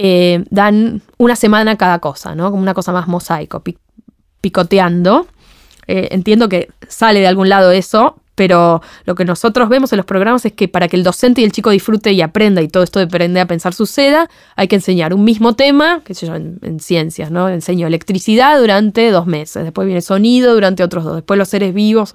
eh, 0.00 0.44
dan 0.50 1.02
una 1.16 1.34
semana 1.34 1.76
cada 1.76 1.98
cosa, 1.98 2.34
¿no? 2.34 2.50
Como 2.50 2.62
una 2.62 2.74
cosa 2.74 2.92
más 2.92 3.08
mosaico, 3.08 3.64
picoteando. 4.40 5.26
Eh, 5.88 6.08
entiendo 6.12 6.48
que 6.48 6.68
sale 6.86 7.18
de 7.20 7.26
algún 7.26 7.48
lado 7.48 7.72
eso, 7.72 8.20
pero 8.38 8.82
lo 9.04 9.16
que 9.16 9.24
nosotros 9.24 9.68
vemos 9.68 9.92
en 9.92 9.96
los 9.96 10.06
programas 10.06 10.44
es 10.44 10.52
que 10.52 10.68
para 10.68 10.86
que 10.86 10.94
el 10.94 11.02
docente 11.02 11.40
y 11.40 11.44
el 11.44 11.50
chico 11.50 11.70
disfrute 11.70 12.12
y 12.12 12.22
aprenda 12.22 12.62
y 12.62 12.68
todo 12.68 12.84
esto 12.84 13.00
de 13.00 13.06
aprender 13.06 13.42
a 13.42 13.46
pensar 13.46 13.74
suceda, 13.74 14.30
hay 14.54 14.68
que 14.68 14.76
enseñar 14.76 15.12
un 15.12 15.24
mismo 15.24 15.56
tema, 15.56 16.02
que 16.04 16.14
sé 16.14 16.28
yo, 16.28 16.36
en, 16.36 16.78
ciencias, 16.78 17.32
¿no? 17.32 17.48
Enseño 17.48 17.88
electricidad 17.88 18.60
durante 18.60 19.10
dos 19.10 19.26
meses, 19.26 19.64
después 19.64 19.86
viene 19.86 20.02
sonido 20.02 20.54
durante 20.54 20.84
otros 20.84 21.02
dos, 21.02 21.16
después 21.16 21.36
los 21.36 21.48
seres 21.48 21.74
vivos, 21.74 22.14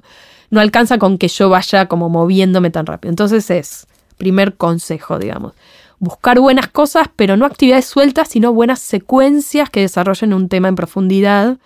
no 0.50 0.62
alcanza 0.62 0.98
con 0.98 1.18
que 1.18 1.28
yo 1.28 1.50
vaya 1.50 1.88
como 1.88 2.08
moviéndome 2.08 2.70
tan 2.70 2.86
rápido. 2.86 3.10
Entonces 3.10 3.50
es, 3.52 3.86
primer 4.16 4.54
consejo, 4.54 5.20
digamos, 5.20 5.52
buscar 6.00 6.40
buenas 6.40 6.70
cosas, 6.70 7.10
pero 7.18 7.36
no 7.36 7.46
actividades 7.46 7.84
sueltas, 7.84 8.30
sino 8.30 8.54
buenas 8.54 8.80
secuencias 8.80 9.70
que 9.70 9.82
desarrollen 9.82 10.34
un 10.34 10.48
tema 10.48 10.70
en 10.70 10.76
profundidad 10.76 11.58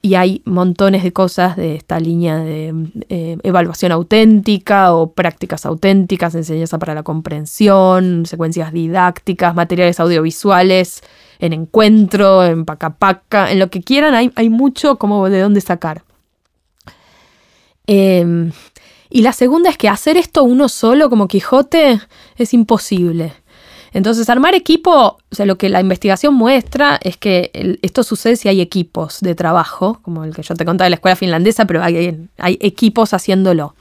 y 0.00 0.14
hay 0.14 0.42
montones 0.44 1.02
de 1.02 1.12
cosas 1.12 1.56
de 1.56 1.74
esta 1.74 1.98
línea 1.98 2.38
de 2.38 2.72
eh, 3.08 3.36
evaluación 3.42 3.90
auténtica 3.90 4.94
o 4.94 5.12
prácticas 5.12 5.66
auténticas, 5.66 6.34
enseñanza 6.36 6.78
para 6.78 6.94
la 6.94 7.02
comprensión, 7.02 8.24
secuencias 8.24 8.72
didácticas, 8.72 9.56
materiales 9.56 9.98
audiovisuales, 9.98 11.02
en 11.40 11.52
encuentro, 11.52 12.44
en 12.44 12.64
pacapaca, 12.64 13.50
en 13.50 13.58
lo 13.58 13.70
que 13.70 13.82
quieran, 13.82 14.14
hay, 14.14 14.30
hay 14.36 14.50
mucho 14.50 14.98
como 14.98 15.28
de 15.28 15.40
dónde 15.40 15.60
sacar. 15.60 16.04
Em, 17.88 18.52
y 19.10 19.22
la 19.22 19.32
segunda 19.32 19.70
es 19.70 19.78
que 19.78 19.88
hacer 19.88 20.16
esto 20.16 20.44
uno 20.44 20.68
solo 20.68 21.10
como 21.10 21.26
Quijote 21.26 22.00
es 22.36 22.54
imposible. 22.54 23.32
Entonces, 23.92 24.28
armar 24.28 24.54
equipo, 24.54 25.18
o 25.30 25.34
sea, 25.34 25.46
lo 25.46 25.56
que 25.56 25.68
la 25.68 25.80
investigación 25.80 26.34
muestra 26.34 26.98
es 27.02 27.16
que 27.16 27.78
esto 27.82 28.02
sucede 28.02 28.36
si 28.36 28.48
hay 28.48 28.60
equipos 28.60 29.20
de 29.20 29.34
trabajo, 29.34 30.00
como 30.02 30.24
el 30.24 30.34
que 30.34 30.42
yo 30.42 30.54
te 30.54 30.64
contaba 30.64 30.86
de 30.86 30.90
la 30.90 30.96
escuela 30.96 31.16
finlandesa, 31.16 31.64
pero 31.64 31.82
hay, 31.82 32.28
hay 32.38 32.58
equipos 32.60 33.14
haciéndolo. 33.14 33.74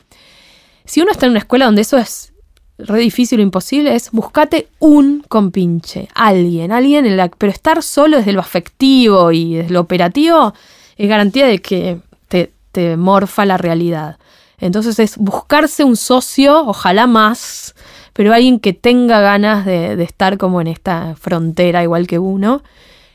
Si 0.85 1.01
uno 1.01 1.11
está 1.11 1.25
en 1.25 1.31
una 1.31 1.39
escuela 1.39 1.65
donde 1.65 1.81
eso 1.81 1.97
es 1.97 2.31
re 2.77 2.99
difícil 2.99 3.39
o 3.39 3.43
imposible, 3.43 3.95
es 3.95 4.11
buscate 4.11 4.69
un 4.79 5.23
compinche, 5.27 6.07
alguien, 6.13 6.71
alguien, 6.71 7.05
en 7.05 7.17
la, 7.17 7.29
pero 7.29 7.51
estar 7.51 7.81
solo 7.83 8.17
desde 8.17 8.33
lo 8.33 8.39
afectivo 8.39 9.31
y 9.31 9.55
desde 9.55 9.71
lo 9.71 9.81
operativo 9.81 10.53
es 10.95 11.09
garantía 11.09 11.47
de 11.47 11.59
que 11.59 11.99
te, 12.27 12.53
te 12.71 12.95
morfa 12.97 13.45
la 13.45 13.57
realidad. 13.57 14.17
Entonces 14.59 14.99
es 14.99 15.17
buscarse 15.17 15.83
un 15.83 15.95
socio, 15.95 16.65
ojalá 16.65 17.07
más, 17.07 17.75
pero 18.17 18.33
alguien 18.33 18.59
que 18.59 18.73
tenga 18.73 19.21
ganas 19.21 19.63
de, 19.63 20.01
estar 20.01 20.39
como 20.39 20.59
en 20.59 20.65
esta 20.65 21.15
frontera 21.17 21.83
igual 21.83 22.07
que 22.07 22.17
uno. 22.17 22.63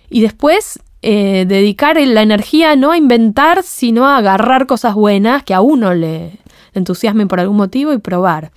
Y 0.09 0.21
después 0.21 0.79
eh, 1.03 1.45
dedicar 1.45 1.97
la 2.01 2.23
energía 2.23 2.77
no 2.77 2.93
a 2.93 2.97
inventar, 2.97 3.65
sino 3.65 4.07
a 4.07 4.19
agarrar 4.19 4.69
cosas 4.69 4.95
buenas 4.95 5.43
que 5.43 5.55
a 5.55 5.61
uno 5.61 5.93
le 5.93 6.38
entusiasmen 6.73 7.27
por 7.27 7.41
algún 7.41 7.57
motivo 7.57 7.93
y 7.93 7.99
probar. 7.99 8.53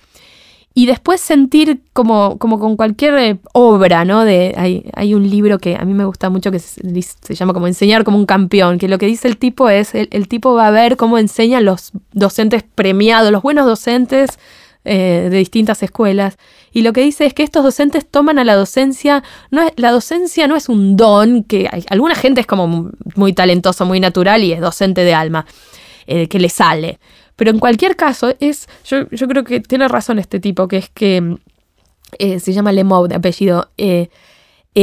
Y 0.72 0.86
después 0.86 1.20
sentir 1.20 1.80
como, 1.92 2.38
como 2.38 2.60
con 2.60 2.76
cualquier 2.76 3.18
eh, 3.18 3.38
obra, 3.52 4.04
¿no? 4.04 4.24
De, 4.24 4.54
hay, 4.56 4.88
hay, 4.94 5.14
un 5.14 5.28
libro 5.28 5.58
que 5.58 5.74
a 5.74 5.84
mí 5.84 5.94
me 5.94 6.04
gusta 6.04 6.30
mucho 6.30 6.52
que 6.52 6.60
se, 6.60 7.34
llama 7.34 7.54
como 7.54 7.66
Enseñar 7.66 8.04
como 8.04 8.18
un 8.18 8.26
campeón, 8.26 8.78
que 8.78 8.86
lo 8.86 8.98
que 8.98 9.06
dice 9.06 9.26
el 9.26 9.36
tipo 9.36 9.68
es, 9.68 9.96
el, 9.96 10.06
el 10.12 10.28
tipo 10.28 10.54
va 10.54 10.68
a 10.68 10.70
ver 10.70 10.96
cómo 10.96 11.18
enseñan 11.18 11.64
los 11.64 11.90
docentes 12.12 12.62
premiados, 12.62 13.32
los 13.32 13.42
buenos 13.42 13.66
docentes 13.66 14.38
eh, 14.86 15.28
de 15.30 15.38
distintas 15.38 15.82
escuelas. 15.82 16.38
Y 16.72 16.82
lo 16.82 16.92
que 16.92 17.02
dice 17.02 17.26
es 17.26 17.34
que 17.34 17.42
estos 17.42 17.64
docentes 17.64 18.06
toman 18.06 18.38
a 18.38 18.44
la 18.44 18.54
docencia, 18.54 19.24
no 19.50 19.62
es, 19.62 19.72
la 19.76 19.90
docencia 19.90 20.46
no 20.46 20.54
es 20.54 20.68
un 20.68 20.96
don, 20.96 21.42
que 21.42 21.68
hay, 21.70 21.84
alguna 21.90 22.14
gente 22.14 22.40
es 22.40 22.46
como 22.46 22.92
muy 23.16 23.32
talentoso, 23.32 23.84
muy 23.84 23.98
natural 23.98 24.44
y 24.44 24.52
es 24.52 24.60
docente 24.60 25.02
de 25.02 25.12
alma, 25.12 25.44
eh, 26.06 26.28
que 26.28 26.38
le 26.38 26.48
sale. 26.48 27.00
Pero 27.34 27.50
en 27.50 27.58
cualquier 27.58 27.96
caso, 27.96 28.32
es, 28.38 28.68
yo, 28.84 29.10
yo, 29.10 29.26
creo 29.26 29.42
que 29.42 29.60
tiene 29.60 29.88
razón 29.88 30.20
este 30.20 30.38
tipo, 30.38 30.68
que 30.68 30.76
es 30.76 30.88
que 30.88 31.36
eh, 32.18 32.38
se 32.38 32.52
llama 32.52 32.70
Lemou 32.70 33.08
de 33.08 33.16
apellido 33.16 33.70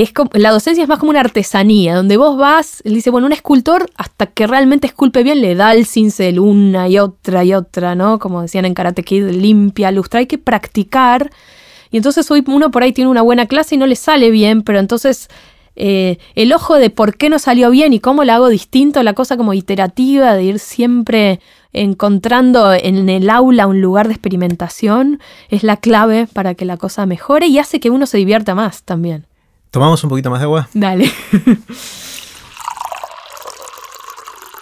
es 0.01 0.12
como, 0.12 0.32
la 0.34 0.49
docencia 0.49 0.82
es 0.82 0.89
más 0.89 0.97
como 0.97 1.12
una 1.12 1.19
artesanía, 1.19 1.95
donde 1.95 2.17
vos 2.17 2.36
vas, 2.36 2.82
él 2.84 2.95
dice, 2.95 3.12
bueno, 3.12 3.27
un 3.27 3.34
escultor 3.34 3.91
hasta 3.95 4.25
que 4.25 4.47
realmente 4.47 4.88
esculpe 4.88 5.21
bien 5.21 5.39
le 5.39 5.53
da 5.53 5.71
el 5.73 5.86
cincel 5.86 6.39
una 6.39 6.89
y 6.89 6.97
otra 6.97 7.43
y 7.43 7.53
otra, 7.53 7.93
¿no? 7.93 8.17
Como 8.17 8.41
decían 8.41 8.65
en 8.65 8.73
Karate 8.73 9.03
Kid, 9.03 9.29
limpia, 9.29 9.91
lustra, 9.91 10.21
hay 10.21 10.25
que 10.25 10.39
practicar. 10.39 11.29
Y 11.91 11.97
entonces 11.97 12.29
hoy 12.32 12.43
uno 12.47 12.71
por 12.71 12.82
ahí 12.82 12.91
tiene 12.91 13.12
una 13.12 13.21
buena 13.21 13.45
clase 13.45 13.75
y 13.75 13.77
no 13.77 13.86
le 13.86 13.95
sale 13.95 14.32
bien, 14.32 14.63
pero 14.63 14.79
entonces 14.79 15.29
eh, 15.75 16.17
el 16.34 16.53
ojo 16.53 16.77
de 16.77 16.89
por 16.89 17.15
qué 17.15 17.29
no 17.29 17.38
salió 17.38 17.69
bien 17.69 17.93
y 17.93 17.99
cómo 17.99 18.23
la 18.23 18.38
hago 18.38 18.49
distinto, 18.49 19.03
la 19.03 19.13
cosa 19.13 19.38
como 19.38 19.53
iterativa 19.53 20.34
de 20.34 20.43
ir 20.43 20.58
siempre 20.58 21.39
encontrando 21.71 22.73
en 22.73 23.10
el 23.10 23.29
aula 23.29 23.67
un 23.67 23.79
lugar 23.79 24.08
de 24.08 24.13
experimentación, 24.15 25.19
es 25.49 25.62
la 25.62 25.77
clave 25.77 26.25
para 26.34 26.56
que 26.56 26.65
la 26.65 26.77
cosa 26.77 27.06
mejore 27.06 27.45
y 27.45 27.60
hace 27.60 27.79
que 27.79 27.91
uno 27.91 28.08
se 28.08 28.17
divierta 28.17 28.56
más 28.56 28.82
también. 28.82 29.27
¿Tomamos 29.73 30.03
un 30.03 30.09
poquito 30.12 30.29
más 30.29 30.39
de 30.39 30.43
agua? 30.43 30.69
Dale. 30.73 31.12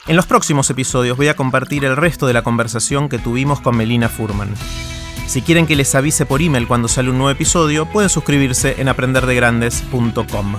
En 0.08 0.16
los 0.16 0.26
próximos 0.26 0.70
episodios 0.70 1.16
voy 1.16 1.28
a 1.28 1.36
compartir 1.36 1.86
el 1.86 1.96
resto 1.96 2.28
de 2.28 2.34
la 2.34 2.42
conversación 2.42 3.08
que 3.08 3.20
tuvimos 3.20 3.62
con 3.62 3.78
Melina 3.78 4.10
Furman. 4.10 4.50
Si 5.28 5.42
quieren 5.42 5.68
que 5.68 5.76
les 5.78 5.94
avise 5.96 6.26
por 6.26 6.42
email 6.42 6.68
cuando 6.68 6.90
sale 6.90 7.12
un 7.12 7.18
nuevo 7.18 7.30
episodio, 7.30 7.86
pueden 7.86 8.10
suscribirse 8.10 8.82
en 8.82 8.90
aprenderdegrandes.com. 8.90 10.56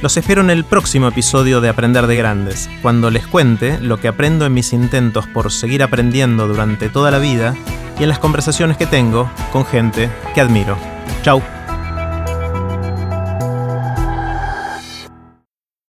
Los 0.00 0.16
espero 0.16 0.40
en 0.40 0.50
el 0.50 0.64
próximo 0.64 1.06
episodio 1.06 1.60
de 1.60 1.68
Aprender 1.68 2.06
de 2.08 2.16
Grandes, 2.16 2.70
cuando 2.82 3.10
les 3.10 3.26
cuente 3.26 3.78
lo 3.78 4.00
que 4.00 4.08
aprendo 4.08 4.46
en 4.46 4.54
mis 4.54 4.72
intentos 4.72 5.26
por 5.28 5.52
seguir 5.52 5.82
aprendiendo 5.84 6.48
durante 6.48 6.88
toda 6.88 7.12
la 7.12 7.18
vida 7.18 7.54
y 8.00 8.02
en 8.04 8.08
las 8.08 8.18
conversaciones 8.18 8.76
que 8.76 8.86
tengo 8.86 9.30
con 9.52 9.66
gente 9.66 10.10
que 10.34 10.40
admiro. 10.40 10.76
Chau. 11.22 11.42